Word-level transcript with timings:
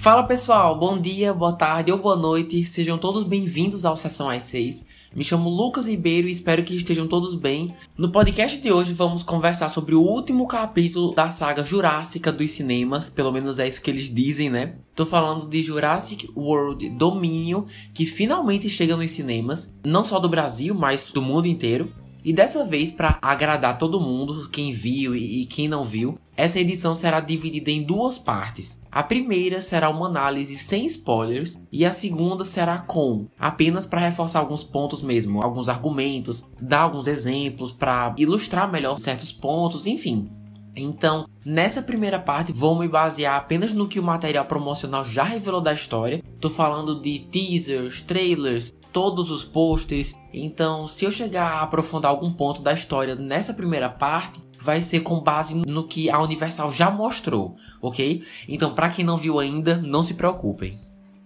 Fala 0.00 0.22
pessoal, 0.22 0.78
bom 0.78 0.98
dia, 0.98 1.34
boa 1.34 1.52
tarde 1.52 1.92
ou 1.92 1.98
boa 1.98 2.16
noite, 2.16 2.64
sejam 2.64 2.96
todos 2.96 3.22
bem-vindos 3.22 3.84
ao 3.84 3.98
Sessão 3.98 4.30
às 4.30 4.44
6. 4.44 4.86
Me 5.14 5.22
chamo 5.22 5.50
Lucas 5.50 5.86
Ribeiro 5.86 6.26
e 6.26 6.30
espero 6.30 6.62
que 6.62 6.74
estejam 6.74 7.06
todos 7.06 7.36
bem. 7.36 7.74
No 7.98 8.10
podcast 8.10 8.58
de 8.58 8.72
hoje 8.72 8.94
vamos 8.94 9.22
conversar 9.22 9.68
sobre 9.68 9.94
o 9.94 10.00
último 10.00 10.46
capítulo 10.46 11.14
da 11.14 11.30
saga 11.30 11.62
Jurássica 11.62 12.32
dos 12.32 12.50
cinemas, 12.50 13.10
pelo 13.10 13.30
menos 13.30 13.58
é 13.58 13.68
isso 13.68 13.82
que 13.82 13.90
eles 13.90 14.08
dizem, 14.08 14.48
né? 14.48 14.76
Tô 14.96 15.04
falando 15.04 15.46
de 15.46 15.62
Jurassic 15.62 16.30
World 16.34 16.88
Dominion, 16.88 17.64
que 17.92 18.06
finalmente 18.06 18.70
chega 18.70 18.96
nos 18.96 19.10
cinemas, 19.10 19.70
não 19.84 20.02
só 20.02 20.18
do 20.18 20.30
Brasil, 20.30 20.74
mas 20.74 21.12
do 21.12 21.20
mundo 21.20 21.46
inteiro. 21.46 21.92
E 22.24 22.32
dessa 22.32 22.64
vez, 22.64 22.92
para 22.92 23.18
agradar 23.22 23.78
todo 23.78 24.00
mundo, 24.00 24.48
quem 24.50 24.72
viu 24.72 25.14
e 25.16 25.46
quem 25.46 25.68
não 25.68 25.82
viu, 25.82 26.18
essa 26.36 26.58
edição 26.58 26.94
será 26.94 27.20
dividida 27.20 27.70
em 27.70 27.82
duas 27.82 28.18
partes. 28.18 28.80
A 28.90 29.02
primeira 29.02 29.60
será 29.60 29.90
uma 29.90 30.06
análise 30.06 30.56
sem 30.56 30.86
spoilers 30.86 31.60
e 31.70 31.84
a 31.84 31.92
segunda 31.92 32.44
será 32.44 32.78
com, 32.78 33.26
apenas 33.38 33.86
para 33.86 34.00
reforçar 34.00 34.40
alguns 34.40 34.64
pontos 34.64 35.02
mesmo, 35.02 35.42
alguns 35.42 35.68
argumentos, 35.68 36.44
dar 36.60 36.80
alguns 36.80 37.06
exemplos 37.06 37.72
para 37.72 38.14
ilustrar 38.16 38.70
melhor 38.70 38.98
certos 38.98 39.32
pontos, 39.32 39.86
enfim. 39.86 40.30
Então, 40.74 41.26
nessa 41.44 41.82
primeira 41.82 42.18
parte, 42.18 42.52
vou 42.52 42.78
me 42.78 42.88
basear 42.88 43.36
apenas 43.36 43.72
no 43.72 43.88
que 43.88 43.98
o 43.98 44.02
material 44.02 44.44
promocional 44.44 45.04
já 45.04 45.24
revelou 45.24 45.60
da 45.60 45.72
história. 45.72 46.22
Tô 46.40 46.48
falando 46.48 47.00
de 47.00 47.18
teasers, 47.18 48.00
trailers, 48.00 48.72
todos 48.92 49.30
os 49.30 49.44
posters. 49.44 50.14
Então, 50.32 50.86
se 50.86 51.04
eu 51.04 51.10
chegar 51.10 51.50
a 51.52 51.62
aprofundar 51.62 52.10
algum 52.10 52.32
ponto 52.32 52.62
da 52.62 52.72
história 52.72 53.14
nessa 53.14 53.54
primeira 53.54 53.88
parte, 53.88 54.40
vai 54.58 54.82
ser 54.82 55.00
com 55.00 55.20
base 55.20 55.54
no 55.54 55.84
que 55.84 56.10
a 56.10 56.20
Universal 56.20 56.72
já 56.72 56.90
mostrou, 56.90 57.56
ok? 57.80 58.22
Então, 58.48 58.74
para 58.74 58.90
quem 58.90 59.04
não 59.04 59.16
viu 59.16 59.40
ainda, 59.40 59.76
não 59.76 60.02
se 60.02 60.14
preocupem. 60.14 60.78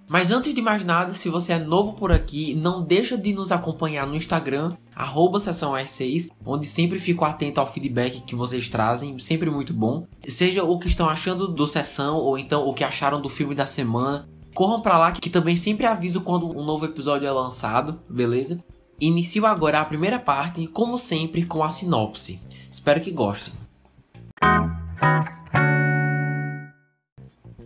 Mas 0.06 0.30
antes 0.30 0.54
de 0.54 0.60
mais 0.60 0.84
nada, 0.84 1.14
se 1.14 1.30
você 1.30 1.54
é 1.54 1.58
novo 1.58 1.94
por 1.94 2.12
aqui, 2.12 2.54
não 2.54 2.82
deixa 2.82 3.16
de 3.16 3.32
nos 3.32 3.50
acompanhar 3.50 4.06
no 4.06 4.14
Instagram, 4.14 4.76
arroba 4.94 5.40
sessão 5.40 5.72
S6, 5.72 6.28
onde 6.44 6.66
sempre 6.66 6.98
fico 6.98 7.24
atento 7.24 7.58
ao 7.58 7.66
feedback 7.66 8.20
que 8.20 8.36
vocês 8.36 8.68
trazem, 8.68 9.18
sempre 9.18 9.50
muito 9.50 9.72
bom. 9.72 10.06
Seja 10.28 10.62
o 10.62 10.78
que 10.78 10.88
estão 10.88 11.08
achando 11.08 11.48
do 11.48 11.66
sessão, 11.66 12.16
ou 12.16 12.38
então 12.38 12.66
o 12.66 12.74
que 12.74 12.84
acharam 12.84 13.20
do 13.20 13.30
filme 13.30 13.54
da 13.54 13.64
semana, 13.64 14.28
Corram 14.54 14.80
para 14.80 14.96
lá 14.96 15.10
que 15.10 15.28
também 15.28 15.56
sempre 15.56 15.84
aviso 15.84 16.20
quando 16.20 16.46
um 16.46 16.64
novo 16.64 16.84
episódio 16.84 17.26
é 17.26 17.32
lançado, 17.32 17.98
beleza? 18.08 18.64
Inicio 19.00 19.44
agora 19.44 19.80
a 19.80 19.84
primeira 19.84 20.20
parte, 20.20 20.64
como 20.68 20.96
sempre, 20.96 21.44
com 21.44 21.64
a 21.64 21.70
sinopse. 21.70 22.40
Espero 22.70 23.00
que 23.00 23.10
gostem. 23.10 23.52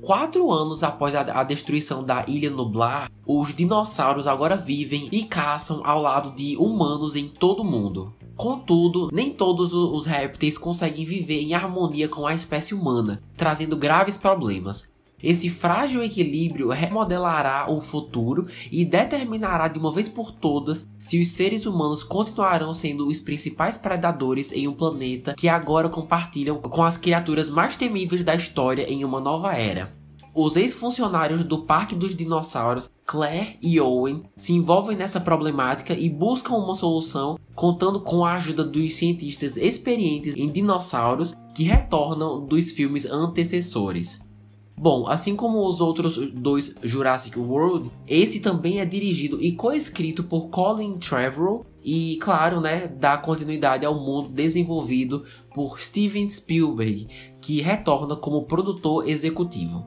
Quatro 0.01 0.51
anos 0.51 0.83
após 0.83 1.15
a, 1.15 1.45
destruição 1.45 2.03
da 2.03 2.25
Ilha 2.27 2.49
Nublar, 2.49 3.13
os 3.27 3.55
dinossauros 3.55 4.27
agora 4.27 4.57
vivem 4.57 5.11
e 5.13 5.25
caçam 5.25 5.83
ao 5.85 6.01
lado 6.01 6.31
de 6.31 6.57
humanos 6.57 7.15
em 7.15 7.29
todo 7.29 7.61
o 7.61 7.67
mundo. 7.67 8.15
Contudo, 8.35 9.11
nem 9.13 9.31
todos 9.31 9.75
os 9.75 10.07
répteis 10.07 10.57
conseguem 10.57 11.05
viver 11.05 11.43
em 11.43 11.53
harmonia 11.53 12.09
com 12.09 12.27
a 12.27 12.35
espécie 12.35 12.73
humana, 12.73 13.23
trazendo 13.37 13.77
graves 13.77 14.17
problemas. 14.17 14.91
Esse 15.23 15.51
frágil 15.51 16.03
equilíbrio 16.03 16.69
remodelará 16.69 17.71
o 17.71 17.81
futuro 17.81 18.47
e 18.71 18.85
determinará 18.85 19.67
de 19.67 19.79
uma 19.79 19.91
vez 19.91 20.09
por 20.09 20.31
todas 20.31 20.87
se 21.01 21.21
os 21.21 21.33
seres 21.33 21.67
humanos 21.67 22.05
continuarão 22.05 22.73
sendo 22.73 23.09
os 23.09 23.19
principais 23.19 23.77
predadores 23.77 24.53
em 24.53 24.69
um 24.69 24.73
planeta 24.73 25.35
que 25.35 25.49
agora 25.49 25.89
compartilham 25.89 26.59
com 26.59 26.85
as 26.85 26.97
criaturas 26.97 27.51
mais 27.51 27.75
temíveis 27.75 28.23
da 28.23 28.35
história 28.35 28.89
em 28.89 29.05
uma 29.05 29.21
nova 29.21 29.55
era. 29.55 29.97
Os 30.33 30.55
ex-funcionários 30.55 31.43
do 31.43 31.65
Parque 31.65 31.97
dos 31.97 32.15
Dinossauros, 32.15 32.89
Claire 33.05 33.59
e 33.61 33.81
Owen, 33.81 34.23
se 34.37 34.53
envolvem 34.53 34.97
nessa 34.97 35.21
problemática 35.21 35.95
e 35.95 36.09
buscam 36.09 36.55
uma 36.55 36.77
solução 36.77 37.37
contando 37.57 37.99
com 37.99 38.25
a 38.25 38.35
ajuda 38.35 38.63
dos 38.63 38.95
cientistas 38.95 39.57
experientes 39.57 40.37
em 40.37 40.49
dinossauros 40.49 41.35
que 41.53 41.65
retornam 41.65 42.47
dos 42.47 42.71
filmes 42.71 43.05
antecessores. 43.05 44.28
Bom, 44.81 45.09
assim 45.09 45.35
como 45.35 45.67
os 45.67 45.81
outros 45.81 46.17
dois 46.33 46.77
Jurassic 46.85 47.37
World, 47.37 47.91
esse 48.07 48.39
também 48.39 48.79
é 48.79 48.85
dirigido 48.85 49.43
e 49.43 49.53
coescrito 49.53 50.23
por 50.23 50.51
Colin 50.51 50.99
Trevorrow 50.99 51.67
e, 51.83 52.17
claro, 52.21 52.61
né, 52.61 52.87
dá 52.87 53.19
continuidade 53.19 53.85
ao 53.85 53.99
mundo 53.99 54.29
desenvolvido 54.29 55.25
por 55.53 55.81
Steven 55.81 56.29
Spielberg, 56.31 57.09
que 57.41 57.61
retorna 57.61 58.15
como 58.15 58.45
produtor 58.45 59.09
executivo. 59.09 59.85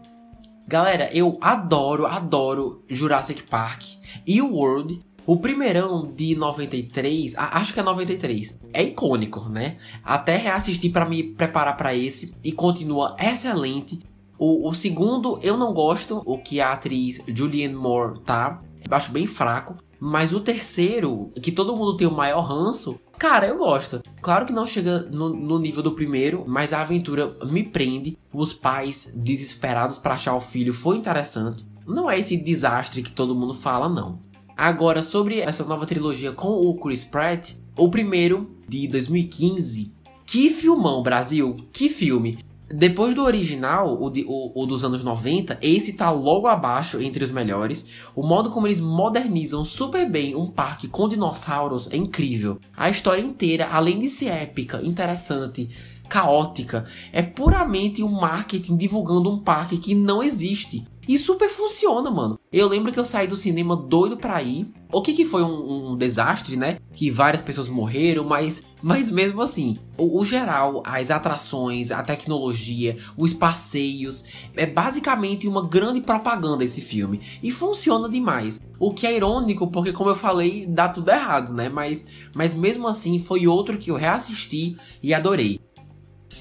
Galera, 0.67 1.09
eu 1.13 1.37
adoro, 1.39 2.05
adoro 2.05 2.83
Jurassic 2.89 3.43
Park 3.43 3.83
e 4.27 4.41
o 4.41 4.53
World. 4.53 5.01
O 5.25 5.37
primeirão 5.37 6.11
de 6.11 6.35
93, 6.35 7.35
acho 7.37 7.73
que 7.73 7.79
é 7.79 7.83
93, 7.83 8.59
é 8.73 8.83
icônico, 8.83 9.47
né? 9.47 9.77
Até 10.03 10.35
reassistir 10.35 10.91
para 10.91 11.05
me 11.05 11.23
preparar 11.23 11.77
para 11.77 11.95
esse 11.95 12.33
e 12.43 12.51
continua 12.51 13.15
excelente. 13.19 13.99
O, 14.43 14.67
o, 14.67 14.73
segundo, 14.73 15.37
eu 15.43 15.55
não 15.55 15.71
gosto, 15.71 16.23
o 16.25 16.35
que 16.35 16.59
a 16.59 16.71
atriz 16.71 17.21
Julianne 17.27 17.75
Moore 17.75 18.21
tá. 18.21 18.59
Acho 18.89 19.11
bem 19.11 19.27
fraco. 19.27 19.75
Mas 19.99 20.33
o 20.33 20.39
terceiro, 20.39 21.29
que 21.43 21.51
todo 21.51 21.75
mundo 21.75 21.95
tem 21.95 22.07
o 22.07 22.11
maior 22.11 22.41
ranço, 22.41 22.99
cara, 23.19 23.45
eu 23.45 23.55
gosto. 23.55 24.01
Claro 24.19 24.47
que 24.47 24.51
não 24.51 24.65
chega 24.65 25.03
no, 25.11 25.29
no 25.29 25.59
nível 25.59 25.83
do 25.83 25.91
primeiro, 25.91 26.43
mas 26.47 26.73
a 26.73 26.81
aventura 26.81 27.37
me 27.45 27.63
prende. 27.63 28.17
Os 28.33 28.51
pais 28.51 29.13
desesperados 29.15 29.99
para 29.99 30.15
achar 30.15 30.33
o 30.33 30.41
filho 30.41 30.73
foi 30.73 30.97
interessante. 30.97 31.63
Não 31.85 32.09
é 32.09 32.17
esse 32.17 32.35
desastre 32.35 33.03
que 33.03 33.11
todo 33.11 33.35
mundo 33.35 33.53
fala, 33.53 33.87
não. 33.87 34.17
Agora, 34.57 35.03
sobre 35.03 35.39
essa 35.39 35.63
nova 35.65 35.85
trilogia 35.85 36.31
com 36.31 36.49
o 36.49 36.73
Chris 36.79 37.03
Pratt, 37.03 37.51
o 37.77 37.91
primeiro 37.91 38.55
de 38.67 38.87
2015. 38.87 39.91
Que 40.25 40.49
filmão, 40.49 41.03
Brasil! 41.03 41.55
Que 41.71 41.89
filme! 41.89 42.39
Depois 42.73 43.13
do 43.13 43.23
original, 43.23 44.01
o, 44.01 44.09
de, 44.09 44.23
o, 44.27 44.63
o, 44.63 44.65
dos 44.65 44.83
anos 44.83 45.03
90, 45.03 45.57
esse 45.61 45.93
tá 45.93 46.09
logo 46.09 46.47
abaixo 46.47 47.01
entre 47.01 47.23
os 47.23 47.31
melhores. 47.31 47.85
O 48.15 48.25
modo 48.25 48.49
como 48.49 48.67
eles 48.67 48.79
modernizam 48.79 49.65
super 49.65 50.09
bem 50.09 50.35
um 50.35 50.47
parque 50.47 50.87
com 50.87 51.09
dinossauros 51.09 51.89
é 51.91 51.97
incrível. 51.97 52.59
A 52.75 52.89
história 52.89 53.21
inteira, 53.21 53.67
além 53.71 53.99
de 53.99 54.09
ser 54.09 54.27
épica, 54.27 54.81
interessante, 54.83 55.69
caótica, 56.11 56.83
é 57.13 57.21
puramente 57.21 58.03
um 58.03 58.11
marketing 58.11 58.75
divulgando 58.75 59.31
um 59.31 59.39
parque 59.39 59.77
que 59.77 59.95
não 59.95 60.21
existe. 60.21 60.85
E 61.07 61.17
super 61.17 61.49
funciona, 61.49 62.11
mano. 62.11 62.37
Eu 62.51 62.67
lembro 62.67 62.91
que 62.91 62.99
eu 62.99 63.05
saí 63.05 63.27
do 63.27 63.37
cinema 63.37 63.75
doido 63.75 64.17
pra 64.17 64.43
ir. 64.43 64.71
O 64.91 65.01
que 65.01 65.13
que 65.13 65.23
foi 65.23 65.41
um, 65.41 65.91
um 65.91 65.97
desastre, 65.97 66.57
né? 66.57 66.79
Que 66.93 67.09
várias 67.09 67.41
pessoas 67.41 67.69
morreram, 67.69 68.25
mas, 68.25 68.61
mas 68.83 69.09
mesmo 69.09 69.41
assim, 69.41 69.77
o, 69.97 70.19
o, 70.19 70.25
geral, 70.25 70.83
as 70.85 71.09
atrações, 71.09 71.91
a 71.91 72.03
tecnologia, 72.03 72.97
os 73.17 73.33
passeios, 73.33 74.25
é 74.55 74.65
basicamente 74.65 75.47
uma 75.47 75.65
grande 75.65 76.01
propaganda 76.01 76.63
esse 76.63 76.81
filme. 76.81 77.21
E 77.41 77.51
funciona 77.51 78.09
demais. 78.09 78.59
O 78.77 78.93
que 78.93 79.07
é 79.07 79.15
irônico, 79.15 79.67
porque 79.67 79.93
como 79.93 80.09
eu 80.09 80.15
falei, 80.15 80.65
dá 80.67 80.89
tudo 80.89 81.09
errado, 81.09 81.53
né? 81.53 81.69
Mas, 81.69 82.05
mas 82.35 82.53
mesmo 82.53 82.85
assim, 82.85 83.17
foi 83.17 83.47
outro 83.47 83.77
que 83.77 83.89
eu 83.89 83.95
reassisti 83.95 84.75
e 85.01 85.13
adorei. 85.13 85.60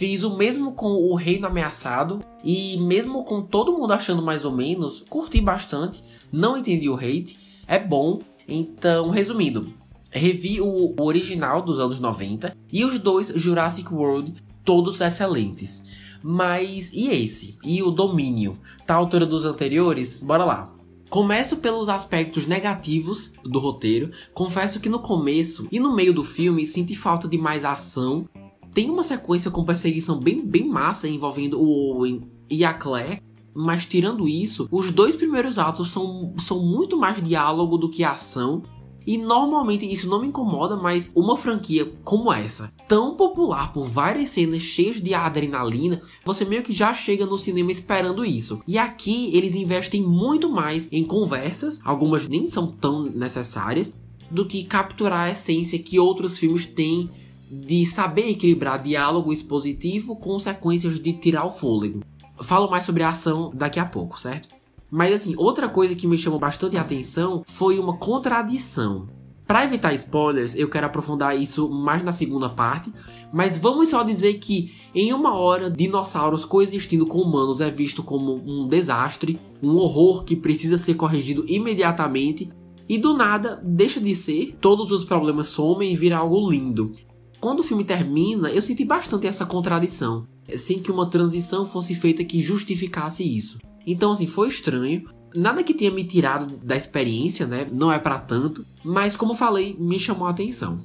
Fiz 0.01 0.23
o 0.23 0.35
mesmo 0.35 0.73
com 0.73 0.93
o 0.95 1.15
Reino 1.15 1.47
Ameaçado 1.47 2.25
e 2.43 2.79
mesmo 2.79 3.23
com 3.23 3.43
todo 3.43 3.77
mundo 3.77 3.93
achando 3.93 4.23
mais 4.23 4.47
ou 4.47 4.51
menos, 4.51 5.05
curti 5.07 5.43
bastante, 5.43 6.03
não 6.33 6.57
entendi 6.57 6.89
o 6.89 6.95
hate, 6.95 7.39
é 7.67 7.79
bom. 7.79 8.19
Então, 8.49 9.11
resumindo, 9.11 9.75
revi 10.11 10.59
o 10.59 10.95
original 10.99 11.61
dos 11.61 11.79
anos 11.79 12.01
90 12.01 12.57
e 12.73 12.83
os 12.83 12.99
dois 12.99 13.29
Jurassic 13.29 13.93
World, 13.93 14.33
todos 14.65 15.03
excelentes. 15.03 15.83
Mas 16.23 16.91
e 16.95 17.11
esse? 17.11 17.59
E 17.63 17.83
o 17.83 17.91
Domínio? 17.91 18.57
Tá 18.87 18.95
à 18.95 18.97
altura 18.97 19.27
dos 19.27 19.45
anteriores? 19.45 20.17
Bora 20.17 20.47
lá. 20.47 20.75
Começo 21.11 21.59
pelos 21.59 21.91
aspectos 21.91 22.47
negativos 22.47 23.33
do 23.45 23.59
roteiro. 23.59 24.13
Confesso 24.33 24.81
que 24.81 24.89
no 24.89 25.01
começo 25.01 25.69
e 25.71 25.79
no 25.79 25.95
meio 25.95 26.15
do 26.15 26.25
filme 26.25 26.65
senti 26.65 26.97
falta 26.97 27.29
de 27.29 27.37
mais 27.37 27.67
ação 27.67 28.25
tem 28.73 28.91
uma 28.91 29.03
sequência 29.03 29.51
com 29.51 29.65
perseguição 29.65 30.19
bem, 30.19 30.45
bem 30.45 30.69
massa 30.69 31.09
envolvendo 31.09 31.61
o 31.61 31.97
Owen 31.97 32.23
e 32.49 32.65
a 32.65 32.73
Claire. 32.73 33.23
Mas 33.55 33.85
tirando 33.85 34.29
isso, 34.29 34.69
os 34.71 34.93
dois 34.93 35.17
primeiros 35.17 35.59
atos 35.59 35.91
são, 35.91 36.35
são 36.39 36.65
muito 36.65 36.97
mais 36.97 37.21
diálogo 37.23 37.77
do 37.77 37.91
que 37.91 38.05
ação. 38.05 38.63
E 39.07 39.19
normalmente 39.19 39.91
isso 39.91 40.09
não 40.09 40.21
me 40.21 40.29
incomoda, 40.29 40.77
mas 40.77 41.11
uma 41.17 41.37
franquia 41.37 41.91
como 42.05 42.33
essa, 42.33 42.73
tão 42.87 43.17
popular 43.17 43.73
por 43.73 43.87
várias 43.87 44.31
cenas 44.31 44.63
cheias 44.63 45.01
de 45.01 45.15
adrenalina, 45.15 46.01
você 46.25 46.45
meio 46.45 46.63
que 46.63 46.73
já 46.73 46.93
chega 46.93 47.27
no 47.27 47.39
cinema 47.39 47.73
esperando 47.73 48.25
isso. 48.25 48.61
E 48.69 48.79
aqui 48.79 49.31
eles 49.35 49.55
investem 49.57 50.03
muito 50.03 50.51
mais 50.51 50.89
em 50.93 51.03
conversas, 51.03 51.81
algumas 51.83 52.29
nem 52.29 52.47
são 52.47 52.67
tão 52.69 53.05
necessárias, 53.05 53.97
do 54.31 54.47
que 54.47 54.63
capturar 54.63 55.29
a 55.29 55.33
essência 55.33 55.79
que 55.79 55.99
outros 55.99 56.39
filmes 56.39 56.67
têm 56.67 57.11
de 57.51 57.85
saber 57.85 58.29
equilibrar 58.29 58.81
diálogo 58.81 59.33
expositivo 59.33 60.15
com 60.15 60.39
sequências 60.39 61.01
de 61.01 61.13
tirar 61.13 61.45
o 61.45 61.51
fôlego. 61.51 62.01
Falo 62.43 62.71
mais 62.71 62.85
sobre 62.85 63.03
a 63.03 63.09
ação 63.09 63.51
daqui 63.53 63.81
a 63.81 63.85
pouco, 63.85 64.21
certo? 64.21 64.49
Mas 64.89 65.13
assim, 65.13 65.35
outra 65.37 65.69
coisa 65.69 65.95
que 65.95 66.07
me 66.07 66.17
chamou 66.17 66.39
bastante 66.39 66.77
atenção 66.77 67.43
foi 67.47 67.79
uma 67.79 67.97
contradição. 67.97 69.09
Para 69.47 69.65
evitar 69.65 69.93
spoilers, 69.95 70.55
eu 70.55 70.71
quero 70.71 70.87
aprofundar 70.87 71.37
isso 71.37 71.69
mais 71.69 72.05
na 72.05 72.13
segunda 72.13 72.49
parte, 72.49 72.93
mas 73.33 73.59
vamos 73.59 73.89
só 73.89 74.05
dizer 74.05 74.35
que 74.35 74.73
em 74.95 75.13
uma 75.13 75.35
hora 75.35 75.69
dinossauros 75.69 76.45
coexistindo 76.45 77.05
com 77.05 77.19
humanos 77.19 77.61
é 77.61 77.69
visto 77.69 78.01
como 78.01 78.41
um 78.47 78.69
desastre, 78.69 79.41
um 79.61 79.75
horror 79.75 80.23
que 80.23 80.37
precisa 80.37 80.79
ser 80.79 80.95
corrigido 80.95 81.45
imediatamente, 81.49 82.49
e 82.89 82.97
do 82.97 83.13
nada 83.13 83.61
deixa 83.65 84.01
de 84.01 84.15
ser, 84.15 84.57
todos 84.61 84.93
os 84.93 85.05
problemas 85.05 85.49
somem 85.49 85.93
e 85.93 85.97
vira 85.97 86.19
algo 86.19 86.49
lindo. 86.49 86.93
Quando 87.41 87.61
o 87.61 87.65
filme 87.65 87.85
termina, 87.85 88.51
eu 88.51 88.61
senti 88.61 88.85
bastante 88.85 89.27
essa 89.27 89.47
contradição, 89.47 90.27
sem 90.57 90.79
que 90.79 90.93
uma 90.93 91.09
transição 91.09 91.65
fosse 91.65 91.95
feita 91.95 92.25
que 92.25 92.43
justificasse 92.43 93.25
isso. 93.25 93.59
Então, 93.87 94.13
assim, 94.13 94.27
foi 94.27 94.49
estranho, 94.49 95.05
Nada 95.35 95.63
que 95.63 95.75
tenha 95.75 95.91
me 95.91 96.03
tirado 96.03 96.57
da 96.57 96.77
experiência, 96.77 97.47
né? 97.47 97.69
Não 97.71 97.93
é 97.93 97.99
para 97.99 98.19
tanto, 98.19 98.67
mas 98.85 99.17
como 99.17 99.35
falei, 99.35 99.77
me 99.79 99.99
chamou 99.99 100.27
a 100.27 100.31
atenção. 100.31 100.85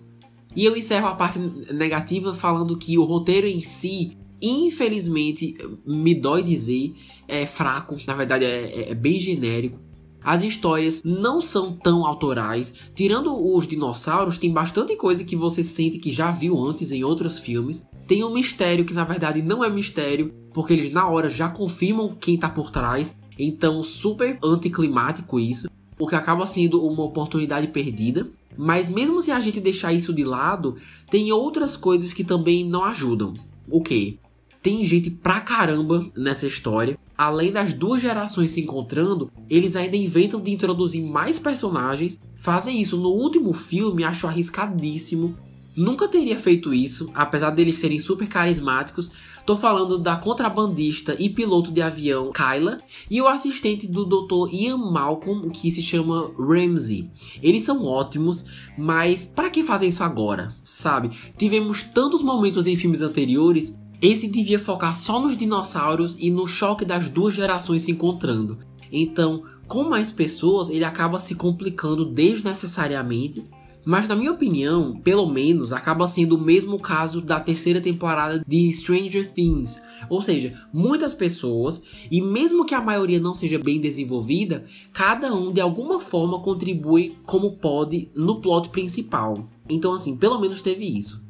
E 0.56 0.63
eu 0.63 0.78
encerro 0.78 1.07
a 1.07 1.16
parte 1.16 1.40
negativa 1.40 2.34
falando 2.34 2.78
que 2.78 2.98
o 2.98 3.04
roteiro 3.04 3.48
em 3.48 3.60
si, 3.62 4.12
infelizmente, 4.42 5.57
me 5.86 6.13
dói 6.13 6.44
dizer, 6.44 6.94
é 7.28 7.46
fraco, 7.46 7.98
na 8.06 8.13
verdade 8.13 8.46
é, 8.46 8.66
é, 8.66 8.92
é 8.92 8.96
bem 8.96 9.19
genérico. 9.19 9.80
As 10.25 10.44
histórias 10.44 11.04
não 11.06 11.39
são 11.39 11.72
tão 11.72 12.04
autorais. 12.04 12.74
Tirando 12.95 13.31
os 13.56 13.68
dinossauros, 13.68 14.39
tem 14.39 14.51
bastante 14.51 14.95
coisa 14.95 15.24
que 15.24 15.36
você 15.36 15.63
sente 15.63 16.00
que 16.00 16.12
já 16.12 16.31
viu 16.31 16.60
antes 16.66 16.92
em 16.92 17.04
outros 17.04 17.38
filmes. 17.38 17.86
Tem 18.07 18.24
um 18.24 18.33
mistério 18.33 18.83
que 18.86 18.94
na 18.94 19.04
verdade 19.04 19.44
não 19.44 19.63
é 19.63 19.69
mistério, 19.69 20.33
porque 20.51 20.74
eles 20.74 20.92
na 20.92 21.07
hora 21.07 21.30
já 21.30 21.48
confirmam 21.48 22.16
quem 22.19 22.39
tá 22.39 22.50
por 22.50 22.72
trás. 22.72 23.16
Então, 23.38 23.83
super 23.83 24.39
anticlimático 24.44 25.39
isso, 25.39 25.69
o 26.00 26.07
que 26.07 26.16
acaba 26.16 26.48
sendo 26.48 26.83
uma 26.83 27.04
oportunidade 27.04 27.68
perdida. 27.68 28.28
Mas 28.57 28.89
mesmo 28.89 29.21
se 29.21 29.31
a 29.31 29.39
gente 29.39 29.60
deixar 29.60 29.94
isso 29.94 30.12
de 30.12 30.24
lado, 30.24 30.75
tem 31.07 31.31
outras 31.31 31.78
coisas 31.78 32.13
que 32.13 32.24
também 32.24 32.66
não 32.66 32.83
ajudam. 32.83 33.36
O 33.69 33.80
que? 33.80 34.18
Tem 34.65 34.83
gente 34.83 35.12
pra 35.12 35.41
caramba 35.41 36.12
nessa 36.17 36.47
história. 36.47 36.97
Além 37.15 37.51
das 37.51 37.71
duas 37.71 38.01
gerações 38.01 38.50
se 38.50 38.62
encontrando, 38.62 39.31
eles 39.47 39.75
ainda 39.75 39.95
inventam 39.95 40.41
de 40.41 40.50
introduzir 40.50 41.03
mais 41.03 41.38
personagens. 41.38 42.19
Fazem 42.35 42.81
isso 42.81 42.97
no 42.97 43.09
último 43.09 43.53
filme, 43.53 44.03
acho 44.03 44.25
arriscadíssimo. 44.25 45.38
Nunca 45.75 46.07
teria 46.07 46.39
feito 46.39 46.73
isso, 46.73 47.12
apesar 47.13 47.51
deles 47.51 47.77
serem 47.77 48.00
super 48.00 48.27
carismáticos. 48.27 49.12
Tô 49.45 49.56
falando 49.56 50.00
da 50.00 50.15
contrabandista 50.15 51.15
e 51.19 51.29
piloto 51.29 51.71
de 51.71 51.83
avião 51.83 52.31
Kyla 52.31 52.79
e 53.11 53.21
o 53.21 53.27
assistente 53.27 53.85
do 53.85 54.03
Dr. 54.03 54.51
Ian 54.51 54.77
Malcolm, 54.77 55.51
que 55.51 55.69
se 55.69 55.83
chama 55.83 56.31
Ramsey. 56.39 57.07
Eles 57.44 57.61
são 57.61 57.85
ótimos, 57.85 58.45
mas 58.75 59.27
para 59.27 59.51
que 59.51 59.61
fazer 59.61 59.85
isso 59.85 60.03
agora? 60.03 60.56
Sabe? 60.63 61.11
Tivemos 61.38 61.83
tantos 61.83 62.23
momentos 62.23 62.65
em 62.65 62.75
filmes 62.75 63.03
anteriores, 63.03 63.77
esse 64.01 64.27
devia 64.27 64.59
focar 64.59 64.95
só 64.95 65.19
nos 65.19 65.38
dinossauros 65.38 66.18
e 66.19 66.30
no 66.30 66.47
choque 66.47 66.86
das 66.86 67.09
duas 67.09 67.33
gerações 67.33 67.83
se 67.83 67.92
encontrando. 67.92 68.57
Então, 68.92 69.44
com 69.68 69.83
mais 69.83 70.12
pessoas, 70.12 70.69
ele 70.69 70.83
acaba 70.83 71.19
se 71.19 71.36
complicando 71.36 72.06
desnecessariamente 72.06 73.44
mas 73.86 74.07
na 74.07 74.15
minha 74.15 74.31
opinião, 74.31 75.00
pelo 75.03 75.27
menos, 75.27 75.71
acaba 75.71 76.07
sendo 76.07 76.36
o 76.36 76.42
mesmo 76.42 76.80
caso 76.80 77.21
da 77.21 77.39
terceira 77.39 77.80
temporada 77.80 78.44
de 78.45 78.74
Stranger 78.74 79.31
Things. 79.31 79.80
Ou 80.09 80.24
seja, 80.24 80.59
muitas 80.74 81.13
pessoas, 81.13 81.83
e 82.09 82.19
mesmo 82.19 82.65
que 82.65 82.74
a 82.74 82.81
maioria 82.81 83.19
não 83.19 83.36
seja 83.36 83.59
bem 83.59 83.80
desenvolvida, 83.80 84.63
cada 84.92 85.33
um 85.36 85.53
de 85.53 85.62
alguma 85.62 86.00
forma 86.00 86.42
contribui 86.42 87.15
como 87.25 87.57
pode 87.57 88.09
no 88.15 88.42
plot 88.42 88.69
principal. 88.69 89.47
Então, 89.69 89.94
assim, 89.94 90.18
pelo 90.18 90.39
menos 90.39 90.63
teve 90.63 90.86
isso. 90.86 91.24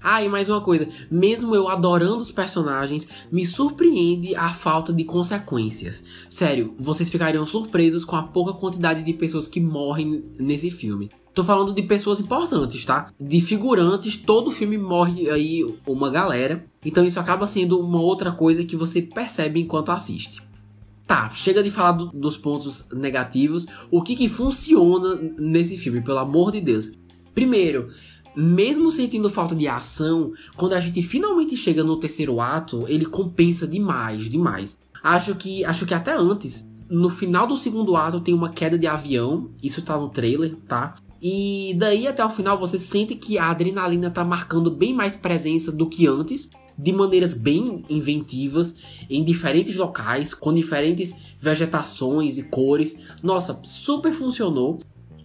Ah, 0.00 0.22
e 0.22 0.28
mais 0.28 0.48
uma 0.48 0.60
coisa, 0.60 0.88
mesmo 1.10 1.54
eu 1.54 1.68
adorando 1.68 2.18
os 2.18 2.30
personagens, 2.30 3.08
me 3.30 3.44
surpreende 3.44 4.34
a 4.36 4.52
falta 4.52 4.92
de 4.92 5.04
consequências. 5.04 6.04
Sério, 6.28 6.74
vocês 6.78 7.10
ficariam 7.10 7.44
surpresos 7.44 8.04
com 8.04 8.16
a 8.16 8.22
pouca 8.22 8.52
quantidade 8.52 9.02
de 9.02 9.12
pessoas 9.12 9.48
que 9.48 9.60
morrem 9.60 10.24
nesse 10.38 10.70
filme. 10.70 11.08
Tô 11.34 11.44
falando 11.44 11.72
de 11.72 11.82
pessoas 11.82 12.18
importantes, 12.18 12.84
tá? 12.84 13.12
De 13.20 13.40
figurantes, 13.40 14.16
todo 14.16 14.50
filme 14.50 14.76
morre 14.76 15.30
aí 15.30 15.64
uma 15.86 16.10
galera. 16.10 16.64
Então 16.84 17.04
isso 17.04 17.20
acaba 17.20 17.46
sendo 17.46 17.78
uma 17.78 18.00
outra 18.00 18.32
coisa 18.32 18.64
que 18.64 18.76
você 18.76 19.02
percebe 19.02 19.60
enquanto 19.60 19.92
assiste. 19.92 20.42
Tá, 21.06 21.30
chega 21.30 21.62
de 21.62 21.70
falar 21.70 21.92
do, 21.92 22.06
dos 22.06 22.36
pontos 22.36 22.86
negativos. 22.92 23.66
O 23.90 24.02
que 24.02 24.14
que 24.14 24.28
funciona 24.28 25.14
nesse 25.38 25.76
filme, 25.76 26.02
pelo 26.02 26.18
amor 26.18 26.50
de 26.50 26.60
Deus? 26.60 26.90
Primeiro, 27.34 27.86
mesmo 28.40 28.88
sentindo 28.88 29.28
falta 29.28 29.56
de 29.56 29.66
ação, 29.66 30.32
quando 30.56 30.74
a 30.74 30.80
gente 30.80 31.02
finalmente 31.02 31.56
chega 31.56 31.82
no 31.82 31.96
terceiro 31.96 32.40
ato, 32.40 32.84
ele 32.86 33.04
compensa 33.04 33.66
demais, 33.66 34.30
demais. 34.30 34.78
Acho 35.02 35.34
que, 35.34 35.64
acho 35.64 35.84
que 35.84 35.92
até 35.92 36.14
antes, 36.16 36.64
no 36.88 37.10
final 37.10 37.48
do 37.48 37.56
segundo 37.56 37.96
ato 37.96 38.20
tem 38.20 38.32
uma 38.32 38.48
queda 38.48 38.78
de 38.78 38.86
avião, 38.86 39.50
isso 39.60 39.82
tá 39.82 39.98
no 39.98 40.08
trailer, 40.08 40.54
tá? 40.68 40.94
E 41.20 41.74
daí 41.78 42.06
até 42.06 42.24
o 42.24 42.30
final 42.30 42.56
você 42.56 42.78
sente 42.78 43.16
que 43.16 43.38
a 43.38 43.50
adrenalina 43.50 44.08
tá 44.08 44.24
marcando 44.24 44.70
bem 44.70 44.94
mais 44.94 45.16
presença 45.16 45.72
do 45.72 45.88
que 45.88 46.06
antes, 46.06 46.48
de 46.78 46.92
maneiras 46.92 47.34
bem 47.34 47.84
inventivas, 47.90 48.76
em 49.10 49.24
diferentes 49.24 49.74
locais, 49.74 50.32
com 50.32 50.54
diferentes 50.54 51.12
vegetações 51.40 52.38
e 52.38 52.44
cores. 52.44 52.96
Nossa, 53.20 53.58
super 53.64 54.12
funcionou. 54.12 54.78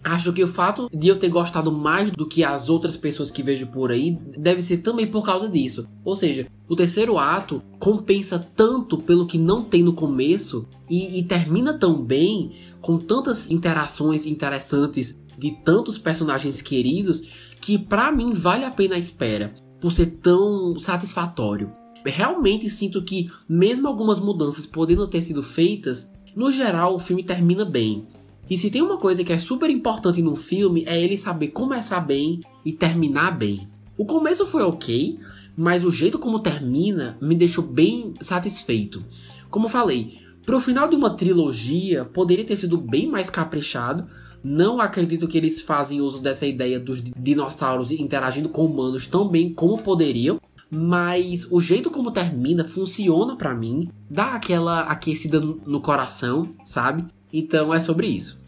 Acho 0.04 0.34
que 0.34 0.44
o 0.44 0.48
fato 0.48 0.90
de 0.92 1.08
eu 1.08 1.18
ter 1.18 1.30
gostado 1.30 1.72
mais 1.72 2.10
do 2.10 2.28
que 2.28 2.44
as 2.44 2.68
outras 2.68 2.94
pessoas 2.94 3.30
que 3.30 3.42
vejo 3.42 3.68
por 3.68 3.90
aí 3.90 4.10
deve 4.36 4.60
ser 4.60 4.78
também 4.78 5.06
por 5.06 5.24
causa 5.24 5.48
disso. 5.48 5.88
Ou 6.04 6.14
seja, 6.14 6.46
o 6.68 6.76
terceiro 6.76 7.18
ato 7.18 7.62
compensa 7.78 8.38
tanto 8.54 8.98
pelo 8.98 9.26
que 9.26 9.38
não 9.38 9.64
tem 9.64 9.82
no 9.82 9.94
começo 9.94 10.68
e, 10.90 11.18
e 11.18 11.22
termina 11.22 11.72
tão 11.72 12.02
bem, 12.02 12.52
com 12.82 12.98
tantas 12.98 13.50
interações 13.50 14.26
interessantes 14.26 15.16
de 15.38 15.52
tantos 15.64 15.96
personagens 15.96 16.60
queridos, 16.60 17.22
que 17.60 17.78
para 17.78 18.12
mim 18.12 18.34
vale 18.34 18.64
a 18.64 18.70
pena 18.70 18.96
a 18.96 18.98
espera, 18.98 19.54
por 19.80 19.90
ser 19.90 20.18
tão 20.22 20.78
satisfatório. 20.78 21.72
Realmente 22.04 22.68
sinto 22.68 23.02
que, 23.02 23.30
mesmo 23.48 23.88
algumas 23.88 24.20
mudanças 24.20 24.66
podendo 24.66 25.08
ter 25.08 25.22
sido 25.22 25.42
feitas, 25.42 26.10
no 26.36 26.50
geral 26.50 26.94
o 26.94 26.98
filme 26.98 27.24
termina 27.24 27.64
bem. 27.64 28.06
E 28.48 28.58
se 28.58 28.70
tem 28.70 28.82
uma 28.82 28.98
coisa 28.98 29.24
que 29.24 29.32
é 29.32 29.38
super 29.38 29.70
importante 29.70 30.20
no 30.20 30.36
filme 30.36 30.84
é 30.86 31.00
ele 31.00 31.16
saber 31.16 31.48
começar 31.48 32.00
bem 32.00 32.40
e 32.64 32.72
terminar 32.72 33.30
bem. 33.30 33.66
O 33.96 34.04
começo 34.04 34.44
foi 34.44 34.62
ok, 34.62 35.18
mas 35.56 35.84
o 35.84 35.90
jeito 35.90 36.18
como 36.18 36.38
termina 36.38 37.16
me 37.22 37.34
deixou 37.34 37.64
bem 37.64 38.12
satisfeito. 38.20 39.02
Como 39.48 39.68
falei, 39.68 40.18
pro 40.44 40.60
final 40.60 40.88
de 40.88 40.96
uma 40.96 41.10
trilogia 41.10 42.04
poderia 42.04 42.44
ter 42.44 42.56
sido 42.56 42.76
bem 42.76 43.08
mais 43.08 43.30
caprichado. 43.30 44.06
Não 44.42 44.78
acredito 44.78 45.26
que 45.26 45.38
eles 45.38 45.62
fazem 45.62 46.02
uso 46.02 46.20
dessa 46.20 46.46
ideia 46.46 46.78
dos 46.78 47.02
dinossauros 47.02 47.92
interagindo 47.92 48.50
com 48.50 48.66
humanos 48.66 49.06
tão 49.06 49.26
bem 49.26 49.54
como 49.54 49.80
poderiam. 49.80 50.38
Mas 50.70 51.50
o 51.50 51.60
jeito 51.60 51.88
como 51.88 52.10
termina 52.10 52.64
funciona 52.64 53.36
para 53.36 53.54
mim, 53.54 53.88
dá 54.10 54.34
aquela 54.34 54.80
aquecida 54.80 55.40
no 55.40 55.80
coração, 55.80 56.52
sabe? 56.64 57.06
Então 57.36 57.74
é 57.74 57.80
sobre 57.80 58.06
isso. 58.06 58.40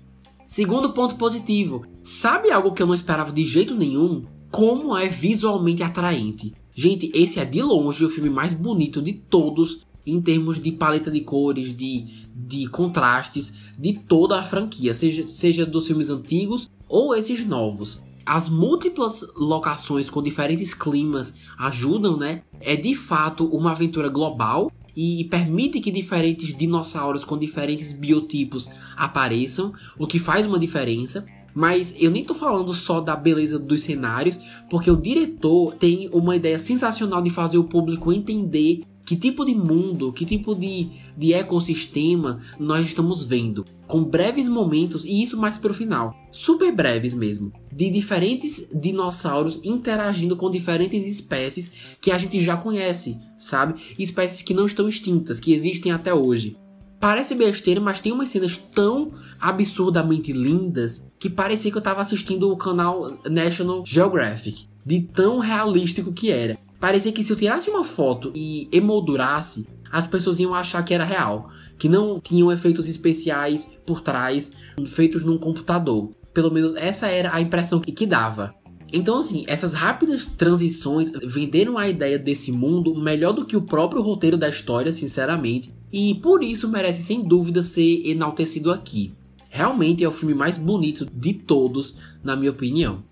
Segundo 0.46 0.92
ponto 0.92 1.16
positivo, 1.16 1.84
sabe 2.04 2.52
algo 2.52 2.70
que 2.70 2.80
eu 2.80 2.86
não 2.86 2.94
esperava 2.94 3.32
de 3.32 3.42
jeito 3.42 3.74
nenhum? 3.74 4.24
Como 4.48 4.96
é 4.96 5.08
visualmente 5.08 5.82
atraente. 5.82 6.54
Gente, 6.72 7.10
esse 7.12 7.40
é 7.40 7.44
de 7.44 7.60
longe 7.60 8.04
o 8.04 8.08
filme 8.08 8.30
mais 8.30 8.54
bonito 8.54 9.02
de 9.02 9.12
todos 9.12 9.84
em 10.06 10.20
termos 10.22 10.60
de 10.60 10.70
paleta 10.70 11.10
de 11.10 11.22
cores, 11.22 11.76
de, 11.76 12.06
de 12.32 12.68
contrastes, 12.68 13.52
de 13.76 13.94
toda 13.94 14.38
a 14.38 14.44
franquia, 14.44 14.94
seja, 14.94 15.26
seja 15.26 15.66
dos 15.66 15.88
filmes 15.88 16.08
antigos 16.08 16.70
ou 16.88 17.12
esses 17.12 17.44
novos. 17.44 18.00
As 18.24 18.48
múltiplas 18.48 19.24
locações 19.34 20.08
com 20.08 20.22
diferentes 20.22 20.74
climas 20.74 21.34
ajudam, 21.58 22.16
né? 22.16 22.42
É 22.60 22.76
de 22.76 22.94
fato 22.94 23.46
uma 23.46 23.72
aventura 23.72 24.08
global 24.08 24.70
e 24.96 25.24
permite 25.24 25.80
que 25.80 25.90
diferentes 25.90 26.56
dinossauros 26.56 27.24
com 27.24 27.36
diferentes 27.36 27.92
biotipos 27.92 28.70
apareçam, 28.96 29.74
o 29.98 30.06
que 30.06 30.18
faz 30.18 30.46
uma 30.46 30.58
diferença. 30.58 31.26
Mas 31.54 31.94
eu 31.98 32.10
nem 32.10 32.24
tô 32.24 32.34
falando 32.34 32.72
só 32.74 33.00
da 33.00 33.16
beleza 33.16 33.58
dos 33.58 33.82
cenários, 33.82 34.38
porque 34.68 34.90
o 34.90 34.96
diretor 34.96 35.74
tem 35.76 36.08
uma 36.12 36.36
ideia 36.36 36.58
sensacional 36.58 37.22
de 37.22 37.30
fazer 37.30 37.56
o 37.56 37.64
público 37.64 38.12
entender 38.12 38.82
Que 39.06 39.14
tipo 39.14 39.44
de 39.44 39.54
mundo, 39.54 40.12
que 40.12 40.24
tipo 40.24 40.52
de, 40.52 40.88
de 41.16 41.32
ecossistema 41.32 42.40
nós 42.58 42.88
estamos 42.88 43.22
vendo? 43.22 43.64
Com 43.86 44.02
breves 44.02 44.48
momentos, 44.48 45.04
e 45.04 45.22
isso 45.22 45.36
mais 45.36 45.56
pro 45.56 45.72
final, 45.72 46.12
super 46.32 46.74
breves 46.74 47.14
mesmo, 47.14 47.52
de 47.72 47.88
diferentes 47.88 48.68
dinossauros 48.74 49.60
interagindo 49.62 50.36
com 50.36 50.50
diferentes 50.50 51.06
espécies 51.06 51.70
que 52.00 52.10
a 52.10 52.18
gente 52.18 52.42
já 52.42 52.56
conhece, 52.56 53.16
sabe? 53.38 53.80
Espécies 53.96 54.42
que 54.42 54.52
não 54.52 54.66
estão 54.66 54.88
extintas, 54.88 55.38
que 55.38 55.52
existem 55.52 55.92
até 55.92 56.12
hoje. 56.12 56.56
Parece 56.98 57.36
besteira, 57.36 57.80
mas 57.80 58.00
tem 58.00 58.10
umas 58.10 58.30
cenas 58.30 58.56
tão 58.56 59.12
absurdamente 59.38 60.32
lindas 60.32 61.04
que 61.16 61.30
parecia 61.30 61.70
que 61.70 61.78
eu 61.78 61.82
tava 61.82 62.00
assistindo 62.00 62.50
o 62.50 62.56
canal 62.56 63.20
National 63.30 63.84
Geographic, 63.86 64.66
de 64.84 65.02
tão 65.02 65.38
realístico 65.38 66.12
que 66.12 66.32
era. 66.32 66.58
Parecia 66.80 67.12
que 67.12 67.22
se 67.22 67.32
eu 67.32 67.36
tirasse 67.36 67.70
uma 67.70 67.84
foto 67.84 68.30
e 68.34 68.68
emoldurasse, 68.70 69.66
as 69.90 70.06
pessoas 70.06 70.40
iam 70.40 70.54
achar 70.54 70.84
que 70.84 70.92
era 70.92 71.04
real, 71.04 71.48
que 71.78 71.88
não 71.88 72.20
tinham 72.20 72.52
efeitos 72.52 72.88
especiais 72.88 73.78
por 73.86 74.00
trás, 74.00 74.52
feitos 74.86 75.24
num 75.24 75.38
computador. 75.38 76.10
Pelo 76.34 76.50
menos 76.50 76.74
essa 76.74 77.06
era 77.06 77.34
a 77.34 77.40
impressão 77.40 77.80
que 77.80 78.06
dava. 78.06 78.54
Então, 78.92 79.18
assim, 79.18 79.44
essas 79.48 79.72
rápidas 79.72 80.26
transições 80.26 81.10
venderam 81.24 81.76
a 81.76 81.88
ideia 81.88 82.18
desse 82.18 82.52
mundo 82.52 82.94
melhor 82.94 83.32
do 83.32 83.44
que 83.44 83.56
o 83.56 83.62
próprio 83.62 84.00
roteiro 84.00 84.36
da 84.36 84.48
história, 84.48 84.92
sinceramente, 84.92 85.74
e 85.92 86.14
por 86.16 86.42
isso 86.42 86.68
merece 86.68 87.02
sem 87.02 87.22
dúvida 87.22 87.62
ser 87.62 88.06
enaltecido 88.06 88.70
aqui. 88.70 89.12
Realmente 89.48 90.04
é 90.04 90.08
o 90.08 90.12
filme 90.12 90.34
mais 90.34 90.58
bonito 90.58 91.06
de 91.12 91.34
todos, 91.34 91.96
na 92.22 92.36
minha 92.36 92.50
opinião. 92.50 93.02